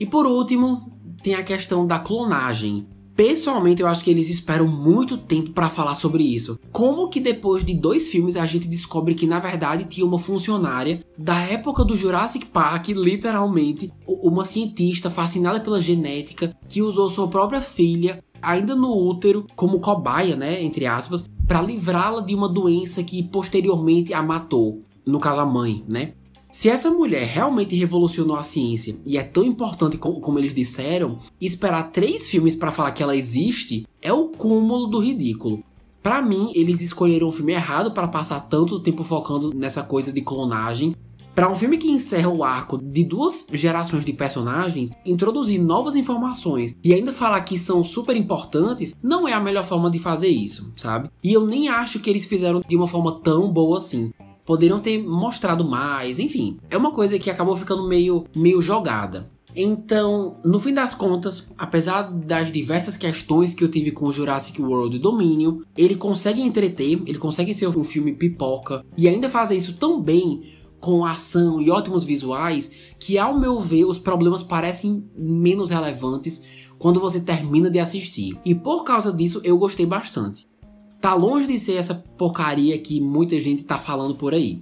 E 0.00 0.06
por 0.06 0.26
último, 0.26 0.98
tem 1.22 1.34
a 1.34 1.42
questão 1.42 1.86
da 1.86 1.98
clonagem. 1.98 2.86
Pessoalmente, 3.18 3.82
eu 3.82 3.88
acho 3.88 4.04
que 4.04 4.12
eles 4.12 4.30
esperam 4.30 4.68
muito 4.68 5.18
tempo 5.18 5.50
para 5.50 5.68
falar 5.68 5.96
sobre 5.96 6.22
isso. 6.22 6.56
Como 6.70 7.08
que 7.08 7.18
depois 7.18 7.64
de 7.64 7.74
dois 7.74 8.08
filmes 8.08 8.36
a 8.36 8.46
gente 8.46 8.68
descobre 8.68 9.12
que 9.12 9.26
na 9.26 9.40
verdade 9.40 9.86
tinha 9.86 10.06
uma 10.06 10.20
funcionária 10.20 11.04
da 11.18 11.40
época 11.40 11.84
do 11.84 11.96
Jurassic 11.96 12.46
Park, 12.46 12.90
literalmente, 12.90 13.92
uma 14.06 14.44
cientista 14.44 15.10
fascinada 15.10 15.58
pela 15.58 15.80
genética 15.80 16.56
que 16.68 16.80
usou 16.80 17.08
sua 17.08 17.26
própria 17.26 17.60
filha 17.60 18.22
ainda 18.40 18.76
no 18.76 18.96
útero 18.96 19.48
como 19.56 19.80
cobaia, 19.80 20.36
né, 20.36 20.62
entre 20.62 20.86
aspas, 20.86 21.28
para 21.44 21.60
livrá-la 21.60 22.20
de 22.20 22.36
uma 22.36 22.48
doença 22.48 23.02
que 23.02 23.20
posteriormente 23.24 24.14
a 24.14 24.22
matou, 24.22 24.84
no 25.04 25.18
caso 25.18 25.40
a 25.40 25.44
mãe, 25.44 25.84
né? 25.90 26.12
Se 26.50 26.70
essa 26.70 26.90
mulher 26.90 27.26
realmente 27.26 27.76
revolucionou 27.76 28.34
a 28.34 28.42
ciência 28.42 28.98
e 29.04 29.18
é 29.18 29.22
tão 29.22 29.44
importante 29.44 29.98
como 29.98 30.38
eles 30.38 30.54
disseram, 30.54 31.18
esperar 31.38 31.90
três 31.90 32.28
filmes 32.28 32.54
para 32.54 32.72
falar 32.72 32.92
que 32.92 33.02
ela 33.02 33.16
existe 33.16 33.86
é 34.00 34.12
o 34.12 34.28
cúmulo 34.28 34.86
do 34.86 34.98
ridículo. 34.98 35.62
Para 36.02 36.22
mim, 36.22 36.50
eles 36.54 36.80
escolheram 36.80 37.28
o 37.28 37.32
filme 37.32 37.52
errado 37.52 37.92
para 37.92 38.08
passar 38.08 38.40
tanto 38.40 38.80
tempo 38.80 39.04
focando 39.04 39.52
nessa 39.52 39.82
coisa 39.82 40.10
de 40.10 40.22
clonagem. 40.22 40.96
Para 41.34 41.50
um 41.50 41.54
filme 41.54 41.76
que 41.76 41.90
encerra 41.90 42.30
o 42.30 42.42
arco 42.42 42.78
de 42.78 43.04
duas 43.04 43.44
gerações 43.52 44.04
de 44.04 44.12
personagens, 44.14 44.90
introduzir 45.04 45.60
novas 45.60 45.94
informações 45.94 46.74
e 46.82 46.94
ainda 46.94 47.12
falar 47.12 47.42
que 47.42 47.58
são 47.58 47.84
super 47.84 48.16
importantes, 48.16 48.96
não 49.02 49.28
é 49.28 49.34
a 49.34 49.40
melhor 49.40 49.64
forma 49.64 49.90
de 49.90 49.98
fazer 49.98 50.28
isso, 50.28 50.72
sabe? 50.74 51.10
E 51.22 51.32
eu 51.32 51.46
nem 51.46 51.68
acho 51.68 52.00
que 52.00 52.08
eles 52.08 52.24
fizeram 52.24 52.62
de 52.66 52.74
uma 52.74 52.88
forma 52.88 53.20
tão 53.20 53.52
boa 53.52 53.78
assim 53.78 54.10
poderiam 54.48 54.78
ter 54.78 55.06
mostrado 55.06 55.62
mais, 55.62 56.18
enfim. 56.18 56.56
É 56.70 56.76
uma 56.78 56.90
coisa 56.90 57.18
que 57.18 57.28
acabou 57.28 57.54
ficando 57.54 57.86
meio, 57.86 58.24
meio 58.34 58.62
jogada. 58.62 59.30
Então, 59.54 60.38
no 60.42 60.58
fim 60.58 60.72
das 60.72 60.94
contas, 60.94 61.50
apesar 61.58 62.04
das 62.04 62.50
diversas 62.50 62.96
questões 62.96 63.52
que 63.52 63.62
eu 63.62 63.70
tive 63.70 63.92
com 63.92 64.10
Jurassic 64.10 64.62
World 64.62 64.98
Domínio, 64.98 65.62
ele 65.76 65.94
consegue 65.94 66.40
entreter, 66.40 67.02
ele 67.04 67.18
consegue 67.18 67.52
ser 67.52 67.66
um 67.68 67.84
filme 67.84 68.14
pipoca 68.14 68.82
e 68.96 69.06
ainda 69.06 69.28
fazer 69.28 69.54
isso 69.54 69.76
tão 69.76 70.00
bem 70.00 70.42
com 70.80 71.04
ação 71.04 71.60
e 71.60 71.70
ótimos 71.70 72.02
visuais 72.02 72.70
que, 72.98 73.18
ao 73.18 73.38
meu 73.38 73.60
ver, 73.60 73.84
os 73.84 73.98
problemas 73.98 74.42
parecem 74.42 75.04
menos 75.14 75.68
relevantes 75.68 76.42
quando 76.78 77.00
você 77.00 77.20
termina 77.20 77.68
de 77.68 77.80
assistir. 77.80 78.38
E 78.46 78.54
por 78.54 78.82
causa 78.82 79.12
disso, 79.12 79.42
eu 79.44 79.58
gostei 79.58 79.84
bastante 79.84 80.48
tá 81.00 81.14
longe 81.14 81.46
de 81.46 81.58
ser 81.58 81.74
essa 81.74 81.94
porcaria 81.94 82.78
que 82.78 83.00
muita 83.00 83.38
gente 83.40 83.64
tá 83.64 83.78
falando 83.78 84.14
por 84.14 84.34
aí. 84.34 84.60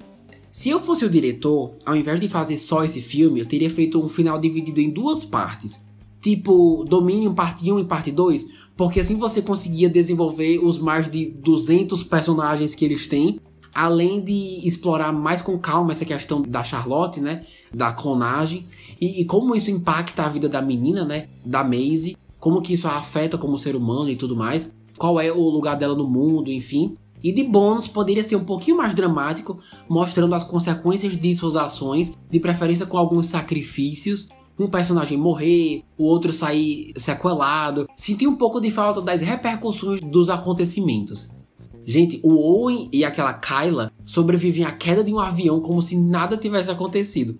Se 0.51 0.71
eu 0.71 0.81
fosse 0.81 1.05
o 1.05 1.11
diretor, 1.11 1.75
ao 1.85 1.95
invés 1.95 2.19
de 2.19 2.29
fazer 2.29 2.57
só 2.57 2.83
esse 2.83 3.01
filme, 3.01 3.41
eu 3.41 3.47
teria 3.47 3.69
feito 3.69 4.03
um 4.03 4.09
final 4.09 4.39
dividido 4.39 4.81
em 4.81 4.91
duas 4.91 5.25
partes. 5.25 5.85
Tipo, 6.21 6.85
Dominion 6.89 7.35
parte 7.35 7.71
1 7.71 7.81
e 7.81 7.85
parte 7.85 8.11
2, 8.11 8.47
porque 8.77 9.01
assim 9.01 9.17
você 9.17 9.43
conseguia 9.43 9.89
desenvolver 9.89 10.59
os 10.59 10.79
mais 10.79 11.11
de 11.11 11.27
200 11.27 12.03
personagens 12.03 12.75
que 12.75 12.85
eles 12.85 13.07
têm, 13.07 13.39
além 13.75 14.25
de 14.25 14.67
explorar 14.67 15.13
mais 15.13 15.43
com 15.43 15.59
calma 15.59 15.93
essa 15.93 16.07
questão 16.07 16.41
da 16.41 16.65
Charlotte, 16.65 17.21
né, 17.21 17.45
da 17.73 17.93
clonagem, 17.93 18.67
e, 18.99 19.21
e 19.21 19.25
como 19.27 19.55
isso 19.55 19.71
impacta 19.71 20.25
a 20.25 20.29
vida 20.29 20.49
da 20.49 20.63
menina, 20.63 21.05
né, 21.05 21.29
da 21.45 21.63
Maisie, 21.63 22.17
como 22.41 22.63
que 22.63 22.73
isso 22.73 22.89
a 22.89 22.97
afeta 22.97 23.37
como 23.37 23.59
ser 23.59 23.77
humano 23.77 24.09
e 24.09 24.17
tudo 24.17 24.35
mais 24.35 24.73
qual 24.99 25.21
é 25.21 25.31
o 25.33 25.41
lugar 25.41 25.77
dela 25.77 25.95
no 25.95 26.09
mundo, 26.09 26.51
enfim. 26.51 26.97
E 27.23 27.33
de 27.33 27.43
bônus 27.43 27.89
poderia 27.89 28.23
ser 28.23 28.37
um 28.37 28.45
pouquinho 28.45 28.77
mais 28.77 28.95
dramático, 28.95 29.59
mostrando 29.89 30.35
as 30.35 30.45
consequências 30.45 31.17
de 31.17 31.35
suas 31.35 31.57
ações, 31.57 32.17
de 32.31 32.41
preferência 32.41 32.87
com 32.87 32.97
alguns 32.97 33.29
sacrifícios. 33.29 34.29
Um 34.59 34.69
personagem 34.69 35.19
morrer, 35.19 35.83
o 35.99 36.05
outro 36.05 36.33
sair 36.33 36.93
sequelado. 36.97 37.87
Sentir 37.97 38.27
um 38.27 38.37
pouco 38.37 38.61
de 38.61 38.71
falta 38.71 39.03
das 39.03 39.21
repercussões 39.21 40.01
dos 40.01 40.31
acontecimentos. 40.31 41.29
Gente, 41.85 42.21
o 42.25 42.35
Owen 42.35 42.89
e 42.93 43.05
aquela 43.05 43.33
Kyla 43.35 43.93
sobrevivem 44.05 44.65
à 44.65 44.73
queda 44.73 45.05
de 45.05 45.13
um 45.15 45.21
avião 45.21 45.61
como 45.61 45.81
se 45.81 45.97
nada 45.97 46.37
tivesse 46.37 46.71
acontecido. 46.71 47.39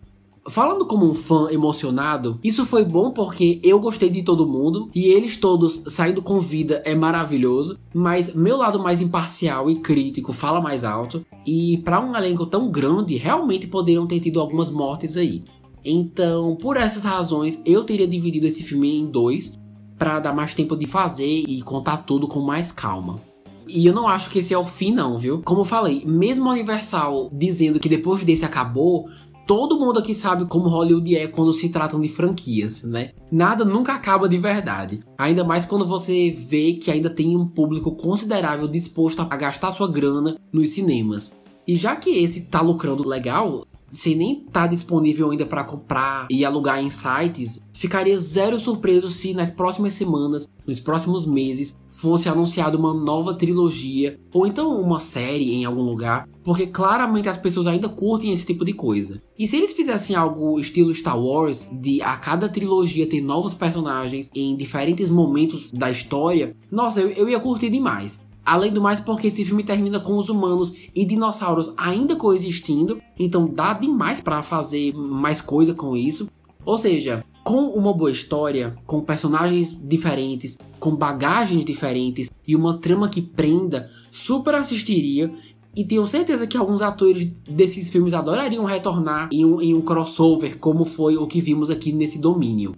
Falando 0.49 0.87
como 0.87 1.11
um 1.11 1.15
fã 1.15 1.49
emocionado, 1.51 2.39
isso 2.43 2.65
foi 2.65 2.85
bom 2.85 3.11
porque 3.11 3.61
eu 3.65 3.81
gostei 3.81 4.09
de 4.09 4.23
todo 4.23 4.47
mundo 4.47 4.89
e 4.95 5.07
eles 5.07 5.37
todos 5.37 5.83
saindo 5.89 6.23
com 6.23 6.41
vida 6.41 6.83
é 6.85 6.95
maravilhoso, 6.95 7.79
mas 7.93 8.33
meu 8.35 8.57
lado 8.57 8.79
mais 8.79 9.01
imparcial 9.01 9.69
e 9.69 9.81
crítico 9.81 10.33
fala 10.33 10.61
mais 10.61 10.85
alto 10.85 11.27
e 11.45 11.79
para 11.79 12.01
um 12.01 12.15
elenco 12.15 12.47
tão 12.47 12.71
grande, 12.71 13.17
realmente 13.17 13.67
poderiam 13.67 14.07
ter 14.07 14.21
tido 14.21 14.41
algumas 14.41 14.71
mortes 14.71 15.17
aí. 15.17 15.43
Então, 15.85 16.57
por 16.57 16.77
essas 16.77 17.05
razões, 17.05 17.61
eu 17.65 17.85
teria 17.85 18.07
dividido 18.07 18.47
esse 18.47 18.63
filme 18.63 18.97
em 18.97 19.07
dois 19.07 19.59
para 19.99 20.21
dar 20.21 20.33
mais 20.33 20.55
tempo 20.55 20.77
de 20.77 20.87
fazer 20.87 21.45
e 21.47 21.61
contar 21.63 21.99
tudo 21.99 22.29
com 22.29 22.41
mais 22.41 22.71
calma. 22.71 23.21
E 23.69 23.85
eu 23.85 23.93
não 23.93 24.07
acho 24.07 24.31
que 24.31 24.39
esse 24.39 24.55
é 24.55 24.59
o 24.59 24.65
fim, 24.65 24.93
não, 24.93 25.19
viu? 25.19 25.43
Como 25.45 25.63
eu 25.63 25.65
falei, 25.65 26.05
mesmo 26.07 26.49
a 26.49 26.53
Universal 26.53 27.29
dizendo 27.33 27.81
que 27.81 27.89
depois 27.89 28.25
desse 28.25 28.45
acabou, 28.45 29.09
todo 29.47 29.79
mundo 29.79 30.01
aqui 30.01 30.13
sabe 30.13 30.45
como 30.47 30.69
Hollywood 30.69 31.17
é 31.17 31.29
quando 31.29 31.53
se 31.53 31.69
tratam 31.69 32.01
de 32.01 32.09
franquias, 32.09 32.83
né? 32.83 33.13
Nada 33.31 33.65
nunca 33.65 33.95
acaba 33.95 34.29
de 34.29 34.37
verdade. 34.39 35.01
Ainda 35.17 35.45
mais 35.45 35.65
quando 35.65 35.87
você 35.87 36.31
vê 36.31 36.75
que 36.75 36.91
ainda 36.91 37.09
tem 37.09 37.37
um 37.37 37.47
público 37.47 37.95
considerável 37.95 38.67
disposto 38.67 39.23
a 39.23 39.37
gastar 39.37 39.71
sua 39.71 39.91
grana 39.91 40.37
nos 40.53 40.71
cinemas. 40.71 41.35
E 41.67 41.77
já 41.77 41.95
que 41.97 42.11
esse 42.11 42.47
tá 42.47 42.61
lucrando 42.61 43.07
legal, 43.07 43.65
sem 43.97 44.15
nem 44.15 44.45
tá 44.53 44.67
disponível 44.67 45.31
ainda 45.31 45.47
para 45.47 45.65
comprar 45.65 46.27
e 46.31 46.45
alugar 46.45 46.83
em 46.83 46.91
sites, 46.91 47.59
ficaria 47.73 48.19
zero 48.19 48.59
surpreso 48.59 49.09
se 49.09 49.33
nas 49.33 49.51
próximas 49.51 49.95
semanas, 49.95 50.49
nos 50.67 50.81
próximos 50.81 51.25
meses, 51.25 51.75
fosse 51.89 52.29
anunciada 52.29 52.77
uma 52.77 52.93
nova 52.93 53.35
trilogia 53.35 54.21
ou 54.35 54.47
então 54.47 54.79
uma 54.79 55.01
série 55.01 55.55
em 55.55 55.65
algum 55.65 55.83
lugar, 55.83 56.29
porque 56.45 56.67
claramente 56.67 57.29
as 57.29 57.39
pessoas 57.39 57.67
ainda 57.67 57.89
curtem 57.89 58.33
esse 58.33 58.45
tipo 58.45 58.65
de 58.67 58.75
coisa. 58.75 59.23
E 59.39 59.49
se 59.49 59.57
eles 59.57 59.73
fizessem 59.73 60.15
algo 60.15 60.61
estilo 60.61 60.95
Star 60.95 61.19
Wars, 61.19 61.71
de 61.73 62.03
a 62.03 62.17
cada 62.19 62.49
trilogia 62.51 63.09
ter 63.09 63.23
novos 63.23 63.55
personagens 63.55 64.31
em 64.35 64.55
diferentes 64.55 65.09
momentos 65.09 65.71
da 65.71 65.91
história, 65.91 66.55
nossa, 66.71 67.01
eu, 67.01 67.09
eu 67.09 67.29
ia 67.29 67.41
curtir 67.41 67.71
demais. 67.71 68.26
Além 68.47 68.73
do 68.73 68.81
mais, 68.81 69.01
porque 69.01 69.27
esse 69.27 69.45
filme 69.45 69.65
termina 69.65 69.99
com 69.99 70.17
os 70.17 70.29
humanos 70.29 70.73
e 70.95 71.05
dinossauros 71.05 71.75
ainda 71.77 72.15
coexistindo, 72.15 73.03
então 73.19 73.49
dá 73.53 73.73
demais 73.73 74.21
para 74.21 74.41
fazer 74.41 74.95
mais 74.95 75.41
coisa 75.41 75.75
com 75.75 75.97
isso. 75.97 76.29
Ou 76.65 76.79
seja, 76.79 77.25
com 77.43 77.67
uma 77.71 77.93
boa 77.93 78.11
história, 78.11 78.77
com 78.87 79.01
personagens 79.01 79.77
diferentes, 79.83 80.59
com 80.79 80.95
bagagens 80.95 81.65
diferentes 81.65 82.31
e 82.47 82.55
uma 82.55 82.79
trama 82.79 83.09
que 83.09 83.21
prenda, 83.21 83.91
super 84.13 84.55
assistiria. 84.55 85.33
E 85.77 85.85
tenho 85.85 86.07
certeza 86.07 86.47
que 86.47 86.57
alguns 86.57 86.81
atores 86.81 87.27
desses 87.43 87.91
filmes 87.91 88.15
adorariam 88.15 88.65
retornar 88.65 89.29
em 89.33 89.45
um, 89.45 89.61
em 89.61 89.75
um 89.75 89.81
crossover, 89.81 90.57
como 90.59 90.85
foi 90.85 91.17
o 91.17 91.27
que 91.27 91.41
vimos 91.41 91.69
aqui 91.69 91.93
nesse 91.93 92.19
domínio. 92.21 92.75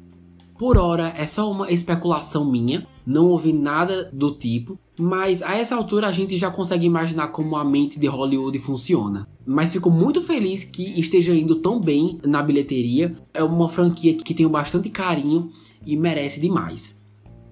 Por 0.59 0.77
hora 0.77 1.14
é 1.16 1.25
só 1.25 1.49
uma 1.49 1.71
especulação 1.71 2.44
minha, 2.44 2.85
não 3.07 3.27
ouvi 3.27 3.53
nada 3.53 4.11
do 4.12 4.33
tipo, 4.33 4.77
mas 4.99 5.40
a 5.40 5.57
essa 5.57 5.77
altura 5.77 6.09
a 6.09 6.11
gente 6.11 6.37
já 6.37 6.51
consegue 6.51 6.85
imaginar 6.85 7.29
como 7.29 7.55
a 7.55 7.64
mente 7.64 7.97
de 7.97 8.09
Hollywood 8.09 8.59
funciona. 8.59 9.29
Mas 9.47 9.71
fico 9.71 9.88
muito 9.88 10.21
feliz 10.21 10.64
que 10.64 10.99
esteja 10.99 11.33
indo 11.33 11.55
tão 11.55 11.81
bem 11.81 12.18
na 12.27 12.42
bilheteria. 12.42 13.14
É 13.33 13.42
uma 13.44 13.68
franquia 13.68 14.14
que 14.14 14.35
tenho 14.35 14.49
bastante 14.49 14.90
carinho 14.90 15.49
e 15.87 15.97
merece 15.97 16.40
demais. 16.40 16.99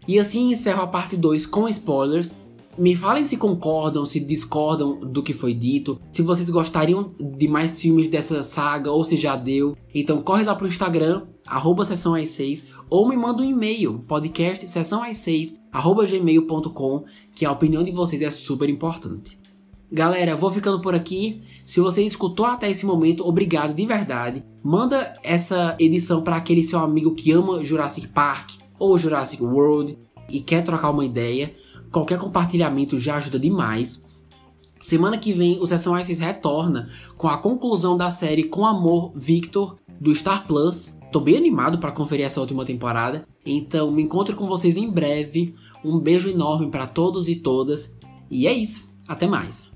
E 0.08 0.18
assim 0.18 0.52
encerro 0.52 0.82
a 0.82 0.86
parte 0.88 1.16
2 1.16 1.46
com 1.46 1.68
spoilers. 1.68 2.36
Me 2.78 2.94
falem 2.94 3.24
se 3.24 3.38
concordam, 3.38 4.04
se 4.04 4.20
discordam 4.20 5.00
do 5.00 5.22
que 5.22 5.32
foi 5.32 5.54
dito, 5.54 5.98
se 6.12 6.20
vocês 6.20 6.50
gostariam 6.50 7.14
de 7.18 7.48
mais 7.48 7.80
filmes 7.80 8.06
dessa 8.06 8.42
saga 8.42 8.90
ou 8.90 9.02
se 9.02 9.16
já 9.16 9.34
deu. 9.34 9.76
Então 9.94 10.20
corre 10.20 10.44
lá 10.44 10.54
pro 10.54 10.66
Instagram, 10.66 11.22
arroba 11.46 11.86
sessão 11.86 12.14
às 12.14 12.28
6, 12.30 12.66
ou 12.90 13.08
me 13.08 13.16
manda 13.16 13.42
um 13.42 13.50
e-mail, 13.50 14.00
podcast 14.06 14.68
sessão 14.68 15.02
às 15.02 15.16
6, 15.18 15.58
arroba 15.72 16.04
gmail.com, 16.04 17.04
que 17.34 17.46
a 17.46 17.52
opinião 17.52 17.82
de 17.82 17.92
vocês 17.92 18.20
é 18.20 18.30
super 18.30 18.68
importante. 18.68 19.38
Galera, 19.90 20.34
vou 20.34 20.50
ficando 20.50 20.80
por 20.80 20.94
aqui. 20.94 21.40
Se 21.64 21.80
você 21.80 22.02
escutou 22.02 22.44
até 22.44 22.68
esse 22.68 22.84
momento, 22.84 23.26
obrigado 23.26 23.74
de 23.74 23.86
verdade. 23.86 24.44
Manda 24.62 25.14
essa 25.22 25.76
edição 25.78 26.22
para 26.22 26.36
aquele 26.36 26.62
seu 26.62 26.80
amigo 26.80 27.14
que 27.14 27.30
ama 27.30 27.64
Jurassic 27.64 28.08
Park 28.08 28.50
ou 28.78 28.98
Jurassic 28.98 29.42
World 29.42 29.96
e 30.28 30.40
quer 30.40 30.62
trocar 30.62 30.90
uma 30.90 31.04
ideia. 31.04 31.54
Qualquer 31.96 32.18
compartilhamento 32.18 32.98
já 32.98 33.16
ajuda 33.16 33.38
demais. 33.38 34.04
Semana 34.78 35.16
que 35.16 35.32
vem 35.32 35.58
o 35.62 35.66
Sessão 35.66 35.98
Isis 35.98 36.18
retorna 36.18 36.90
com 37.16 37.26
a 37.26 37.38
conclusão 37.38 37.96
da 37.96 38.10
série 38.10 38.44
Com 38.44 38.66
Amor 38.66 39.12
Victor 39.16 39.76
do 39.98 40.14
Star 40.14 40.46
Plus. 40.46 40.98
Tô 41.10 41.20
bem 41.20 41.38
animado 41.38 41.78
para 41.78 41.90
conferir 41.90 42.26
essa 42.26 42.38
última 42.38 42.66
temporada. 42.66 43.26
Então 43.46 43.90
me 43.90 44.02
encontro 44.02 44.36
com 44.36 44.46
vocês 44.46 44.76
em 44.76 44.90
breve. 44.90 45.54
Um 45.82 45.98
beijo 45.98 46.28
enorme 46.28 46.70
para 46.70 46.86
todos 46.86 47.28
e 47.28 47.36
todas. 47.36 47.96
E 48.30 48.46
é 48.46 48.52
isso. 48.52 48.92
Até 49.08 49.26
mais. 49.26 49.70